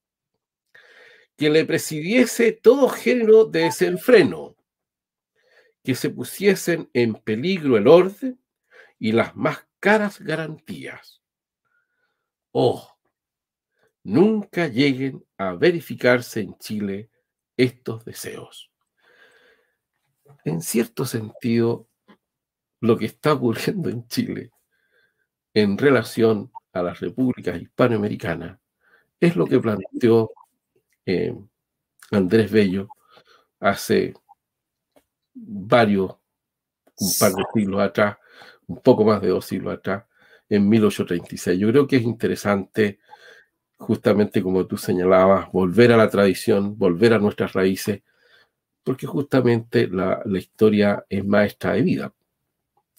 que 1.37 1.51
le 1.51 1.65
presidiese 1.65 2.53
todo 2.53 2.89
género 2.89 3.45
de 3.45 3.65
desenfreno, 3.65 4.57
que 5.83 5.95
se 5.95 6.11
pusiesen 6.11 6.91
en 6.93 7.15
peligro 7.15 7.77
el 7.77 7.87
orden 7.87 8.41
y 8.99 9.13
las 9.13 9.37
más 9.37 9.67
caras 9.81 10.21
garantías. 10.21 11.23
Oh, 12.51 12.99
nunca 14.03 14.67
lleguen 14.67 15.25
a 15.37 15.53
verificarse 15.53 16.41
en 16.41 16.57
Chile 16.59 17.11
estos 17.57 18.05
deseos. 18.05 18.71
En 20.45 20.61
cierto 20.61 21.05
sentido, 21.05 21.89
lo 22.81 22.97
que 22.97 23.07
está 23.07 23.33
ocurriendo 23.35 23.89
en 23.89 24.07
Chile 24.09 24.51
en 25.55 25.77
relación 25.77 26.51
a 26.73 26.83
las 26.83 27.01
repúblicas 27.01 27.61
hispanoamericanas 27.61 28.59
es 29.21 29.37
lo 29.37 29.47
que 29.47 29.59
planteó 29.59 30.31
eh, 31.05 31.35
Andrés 32.11 32.51
Bello 32.51 32.89
hace 33.61 34.15
varios, 35.35 36.17
un 36.99 37.11
par 37.19 37.33
de 37.33 37.45
siglos 37.55 37.81
atrás, 37.81 38.17
un 38.67 38.81
poco 38.81 39.05
más 39.05 39.21
de 39.21 39.29
dos 39.29 39.45
siglos 39.45 39.75
atrás, 39.75 40.05
en 40.49 40.69
1836. 40.69 41.59
Yo 41.59 41.71
creo 41.71 41.87
que 41.87 41.97
es 41.97 42.03
interesante, 42.03 43.01
justamente 43.77 44.43
como 44.43 44.67
tú 44.67 44.77
señalabas, 44.77 45.51
volver 45.53 45.93
a 45.93 45.97
la 45.97 46.09
tradición, 46.09 46.77
volver 46.79 47.15
a 47.15 47.19
nuestras 47.19 47.53
raíces, 47.53 48.03
porque 48.83 49.07
justamente 49.07 49.89
la, 49.89 50.23
historia 50.39 51.05
es 51.09 51.25
maestra 51.25 51.73
de 51.73 51.83
vida, 51.83 52.15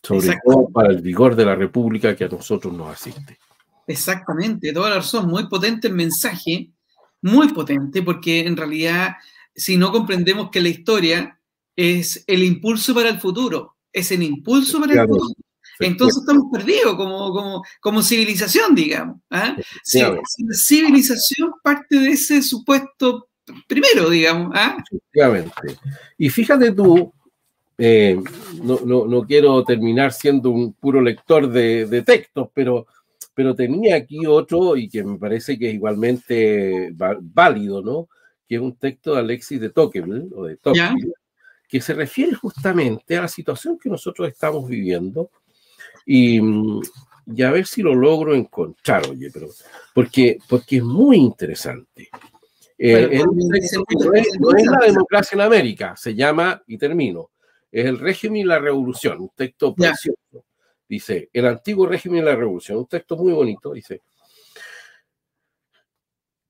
sobre 0.01 0.38
todo 0.45 0.69
para 0.69 0.89
el 0.89 1.01
vigor 1.01 1.35
de 1.35 1.45
la 1.45 1.55
República 1.55 2.15
que 2.15 2.25
a 2.25 2.29
nosotros 2.29 2.73
nos 2.73 2.93
asiste. 2.93 3.38
Exactamente, 3.88 4.71
toda 4.71 4.89
la 4.89 4.97
razón, 4.97 5.27
muy 5.27 5.47
potente 5.47 5.88
el 5.88 5.95
mensaje, 5.95 6.69
muy 7.21 7.49
potente, 7.49 8.03
porque 8.03 8.41
en 8.41 8.55
realidad, 8.55 9.15
si 9.55 9.77
no 9.77 9.91
comprendemos 9.91 10.49
que 10.51 10.62
la 10.62 10.69
historia 10.69 11.39
es 11.75 12.23
el 12.27 12.43
impulso 12.43 12.93
para 12.93 13.09
el 13.09 13.19
futuro, 13.19 13.75
es 13.91 14.12
el 14.12 14.23
impulso 14.23 14.79
para 14.79 15.01
el 15.01 15.07
futuro. 15.07 15.33
Entonces 15.79 16.21
estamos 16.21 16.45
perdidos 16.51 16.95
como, 16.95 17.63
como, 17.79 18.03
civilización, 18.03 18.75
digamos. 18.75 19.21
¿ah? 19.29 19.55
Si, 19.83 20.01
la 20.01 20.19
civilización 20.51 21.53
parte 21.63 21.97
de 21.97 22.09
ese 22.09 22.41
supuesto 22.41 23.29
primero, 23.67 24.09
digamos. 24.09 24.51
¿ah? 24.55 24.77
Efectivamente. 24.91 25.79
Y 26.17 26.29
fíjate 26.29 26.73
tú, 26.73 27.13
eh, 27.77 28.21
no, 28.62 29.26
quiero 29.28 29.63
terminar 29.63 30.13
siendo 30.13 30.50
un 30.50 30.74
puro 30.74 31.02
lector 31.02 31.50
de, 31.50 32.04
textos, 32.06 32.50
pero, 32.54 32.88
pero 33.34 33.56
tenía 33.56 33.95
aquí 33.95 34.26
otro 34.26 34.76
y 34.76 34.89
que 34.89 35.04
me 35.04 35.17
parece 35.17 35.58
que 35.58 35.69
es 35.69 35.76
igualmente 35.76 36.93
válido, 36.93 37.82
¿no? 37.82 38.10
Que 38.48 38.56
es 38.56 38.62
un 38.62 38.76
texto 38.76 39.13
de 39.13 39.19
Alexis 39.19 39.60
de 39.62 39.69
Tocqueville, 39.69 40.30
o 40.36 40.45
de 40.45 40.58
Tocqueville, 40.58 41.13
que 41.67 41.82
se 41.82 41.93
refiere 41.93 42.34
justamente 42.34 43.15
a 43.17 43.22
la 43.22 43.28
situación 43.28 43.78
que 43.78 43.89
nosotros 43.89 44.28
estamos 44.28 44.67
viviendo 44.67 45.30
y, 46.06 46.39
a 46.39 47.52
ver 47.52 47.67
si 47.67 47.84
lo 47.84 47.93
logro 47.93 48.34
encontrar, 48.34 49.08
oye, 49.08 49.30
pero 49.32 49.48
porque, 49.93 50.39
porque 50.50 50.78
es 50.78 50.84
muy 50.84 51.17
interesante. 51.17 52.10
Eh, 52.82 53.22
no, 53.24 53.54
es, 53.54 54.65
la 54.65 54.86
democracia 54.86 55.36
en 55.36 55.41
América, 55.41 55.95
se 55.95 56.15
llama, 56.15 56.63
y 56.65 56.78
termino, 56.78 57.30
es 57.71 57.86
el 57.86 57.99
régimen 57.99 58.38
y 58.38 58.43
la 58.43 58.60
revolución, 58.60 59.21
un 59.21 59.29
texto 59.36 59.73
precioso. 59.73 60.45
Dice, 60.88 61.29
el 61.34 61.45
antiguo 61.45 61.86
régimen 61.86 62.21
y 62.21 62.25
la 62.25 62.36
revolución, 62.36 62.79
un 62.79 62.88
texto 62.88 63.15
muy 63.15 63.32
bonito, 63.32 63.73
dice, 63.73 64.01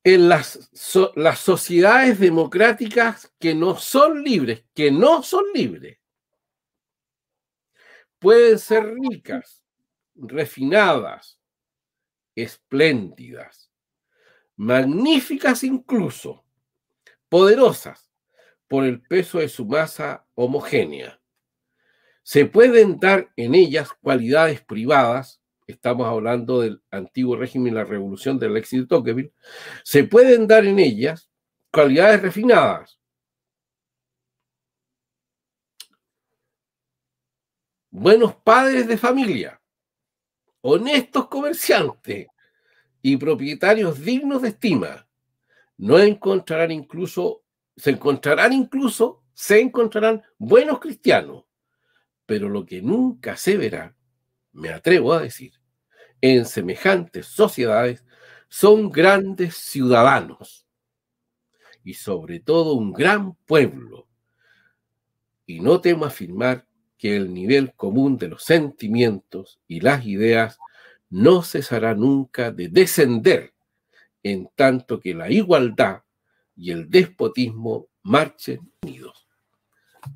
en 0.03 0.29
las, 0.29 0.71
las 1.15 1.39
sociedades 1.39 2.19
democráticas 2.19 3.33
que 3.37 3.53
no 3.53 3.77
son 3.77 4.23
libres, 4.23 4.63
que 4.73 4.91
no 4.91 5.21
son 5.23 5.43
libres, 5.53 5.99
pueden 8.17 8.59
ser 8.59 8.93
ricas, 8.93 9.61
refinadas, 10.15 11.39
espléndidas, 12.35 13.69
magníficas 14.55 15.63
incluso, 15.63 16.45
poderosas, 17.27 18.08
por 18.69 18.85
el 18.85 19.01
peso 19.01 19.39
de 19.39 19.49
su 19.49 19.65
masa 19.65 20.25
homogénea. 20.35 21.19
Se 22.23 22.45
pueden 22.45 22.99
dar 22.99 23.31
en 23.35 23.55
ellas 23.55 23.89
cualidades 24.01 24.61
privadas, 24.61 25.41
estamos 25.65 26.07
hablando 26.07 26.61
del 26.61 26.81
antiguo 26.91 27.35
régimen 27.35 27.73
la 27.73 27.83
revolución 27.83 28.37
del 28.37 28.55
éxito 28.55 28.83
de 28.83 28.87
Tocqueville, 28.87 29.33
se 29.83 30.03
pueden 30.03 30.47
dar 30.47 30.65
en 30.65 30.77
ellas 30.77 31.29
cualidades 31.71 32.21
refinadas. 32.21 32.99
Buenos 37.89 38.35
padres 38.35 38.87
de 38.87 38.97
familia, 38.97 39.59
honestos 40.61 41.27
comerciantes 41.27 42.27
y 43.01 43.17
propietarios 43.17 43.99
dignos 43.99 44.43
de 44.43 44.49
estima, 44.49 45.07
no 45.77 45.97
encontrarán 45.97 46.69
incluso 46.69 47.43
se 47.79 47.91
encontrarán 47.91 48.51
incluso, 48.51 49.23
se 49.33 49.61
encontrarán 49.61 50.21
buenos 50.37 50.79
cristianos, 50.79 51.45
pero 52.25 52.49
lo 52.49 52.65
que 52.65 52.81
nunca 52.81 53.37
se 53.37 53.55
verá, 53.55 53.95
me 54.51 54.69
atrevo 54.69 55.13
a 55.13 55.21
decir, 55.21 55.53
en 56.19 56.45
semejantes 56.45 57.27
sociedades 57.27 58.05
son 58.49 58.89
grandes 58.89 59.55
ciudadanos 59.55 60.67
y 61.83 61.93
sobre 61.93 62.41
todo 62.41 62.73
un 62.73 62.91
gran 62.91 63.35
pueblo. 63.45 64.07
Y 65.45 65.61
no 65.61 65.79
temo 65.79 66.05
afirmar 66.05 66.67
que 66.97 67.15
el 67.15 67.33
nivel 67.33 67.73
común 67.75 68.17
de 68.17 68.27
los 68.27 68.43
sentimientos 68.43 69.61
y 69.67 69.79
las 69.79 70.05
ideas 70.05 70.59
no 71.09 71.43
cesará 71.43 71.95
nunca 71.95 72.51
de 72.51 72.67
descender, 72.67 73.53
en 74.21 74.49
tanto 74.55 74.99
que 74.99 75.13
la 75.13 75.31
igualdad 75.31 76.03
y 76.59 76.71
el 76.71 76.89
despotismo 76.89 77.87
marchen 78.03 78.59
unidos. 78.83 79.27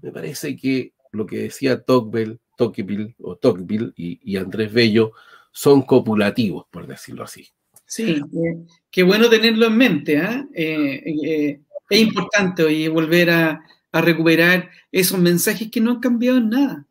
Me 0.02 0.12
parece 0.12 0.56
que 0.58 0.94
lo 1.12 1.26
que 1.26 1.38
decía 1.38 1.82
Tocqueville, 1.82 2.40
Tocqueville 2.58 3.16
o 3.20 3.38
Tocqueville 3.38 3.94
y, 3.96 4.36
Andrés 4.38 4.74
Bello 4.74 5.14
son 5.52 5.84
copulativos, 5.84 6.66
por 6.70 6.86
decirlo 6.86 7.24
así. 7.24 7.48
Sí, 7.86 8.12
eh, 8.12 8.66
qué 8.92 9.04
bueno 9.04 9.30
tenerlo 9.30 9.68
en 9.68 9.78
mente. 9.78 10.18
¿ah? 10.18 10.46
Eh, 10.54 11.04
eh, 11.24 11.62
es 11.90 12.00
importante 12.00 12.64
hoy 12.64 12.88
volver 12.88 13.30
a, 13.30 13.64
recuperar 13.96 14.72
esos 14.92 15.20
mensajes 15.20 15.70
que 15.70 15.80
no 15.80 15.92
han 15.92 16.00
cambiado 16.00 16.40
en 16.40 16.50
nada. 16.50 16.88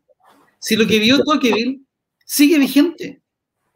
Si 0.60 0.76
lo 0.76 0.86
que 0.86 1.00
vio 1.00 1.18
Tocqueville 1.24 1.80
sigue 2.24 2.56
vigente. 2.60 3.20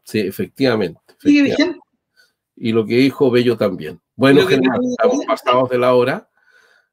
Sí, 0.04 0.20
efectivamente. 0.20 1.00
Sigue 1.18 1.42
vigente. 1.42 1.80
Y 2.56 2.72
lo 2.72 2.86
que 2.86 2.96
dijo 2.96 3.30
Bello 3.30 3.56
también. 3.56 4.00
Bueno, 4.14 4.40
estamos 4.48 5.26
pasados 5.26 5.68
de 5.68 5.78
la 5.78 5.94
hora. 5.94 6.28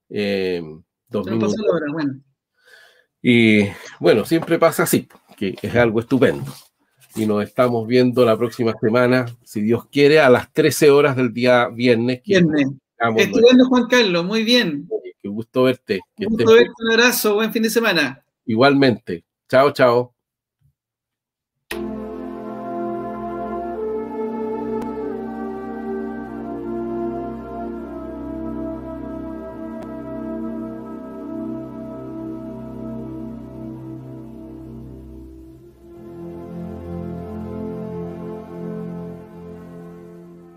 Eh, 0.10 0.62
dos 1.08 1.26
minutos. 1.26 1.56
La 1.58 1.74
hora, 1.74 1.86
bueno. 1.94 2.22
Y 3.22 3.70
bueno, 4.00 4.26
siempre 4.26 4.60
pasa 4.60 4.84
así, 4.84 5.08
que 5.38 5.56
es 5.62 5.76
algo 5.76 6.02
estupendo. 6.02 6.52
Y 7.16 7.26
nos 7.26 7.44
estamos 7.44 7.88
viendo 7.88 8.26
la 8.26 8.38
próxima 8.38 8.74
semana, 8.82 9.26
si 9.44 9.62
Dios 9.62 9.86
quiere, 9.88 10.20
a 10.20 10.30
las 10.30 10.52
13 10.52 10.92
horas 10.92 11.16
del 11.16 11.32
día 11.32 11.70
viernes. 11.70 12.22
Viernes. 12.26 12.68
Estupendo, 13.18 13.66
Juan 13.68 13.88
Carlos, 13.88 14.26
muy 14.26 14.44
bien. 14.44 14.90
Qué 15.22 15.30
gusto 15.30 15.64
verte. 15.64 16.02
Un 16.18 16.26
gusto 16.26 16.54
verte, 16.54 16.72
un 16.80 16.92
abrazo, 16.92 17.36
buen 17.36 17.54
fin 17.54 17.64
de 17.64 17.70
semana. 17.70 18.26
Igualmente. 18.46 19.24
Chao, 19.48 19.72
chao. 19.72 20.13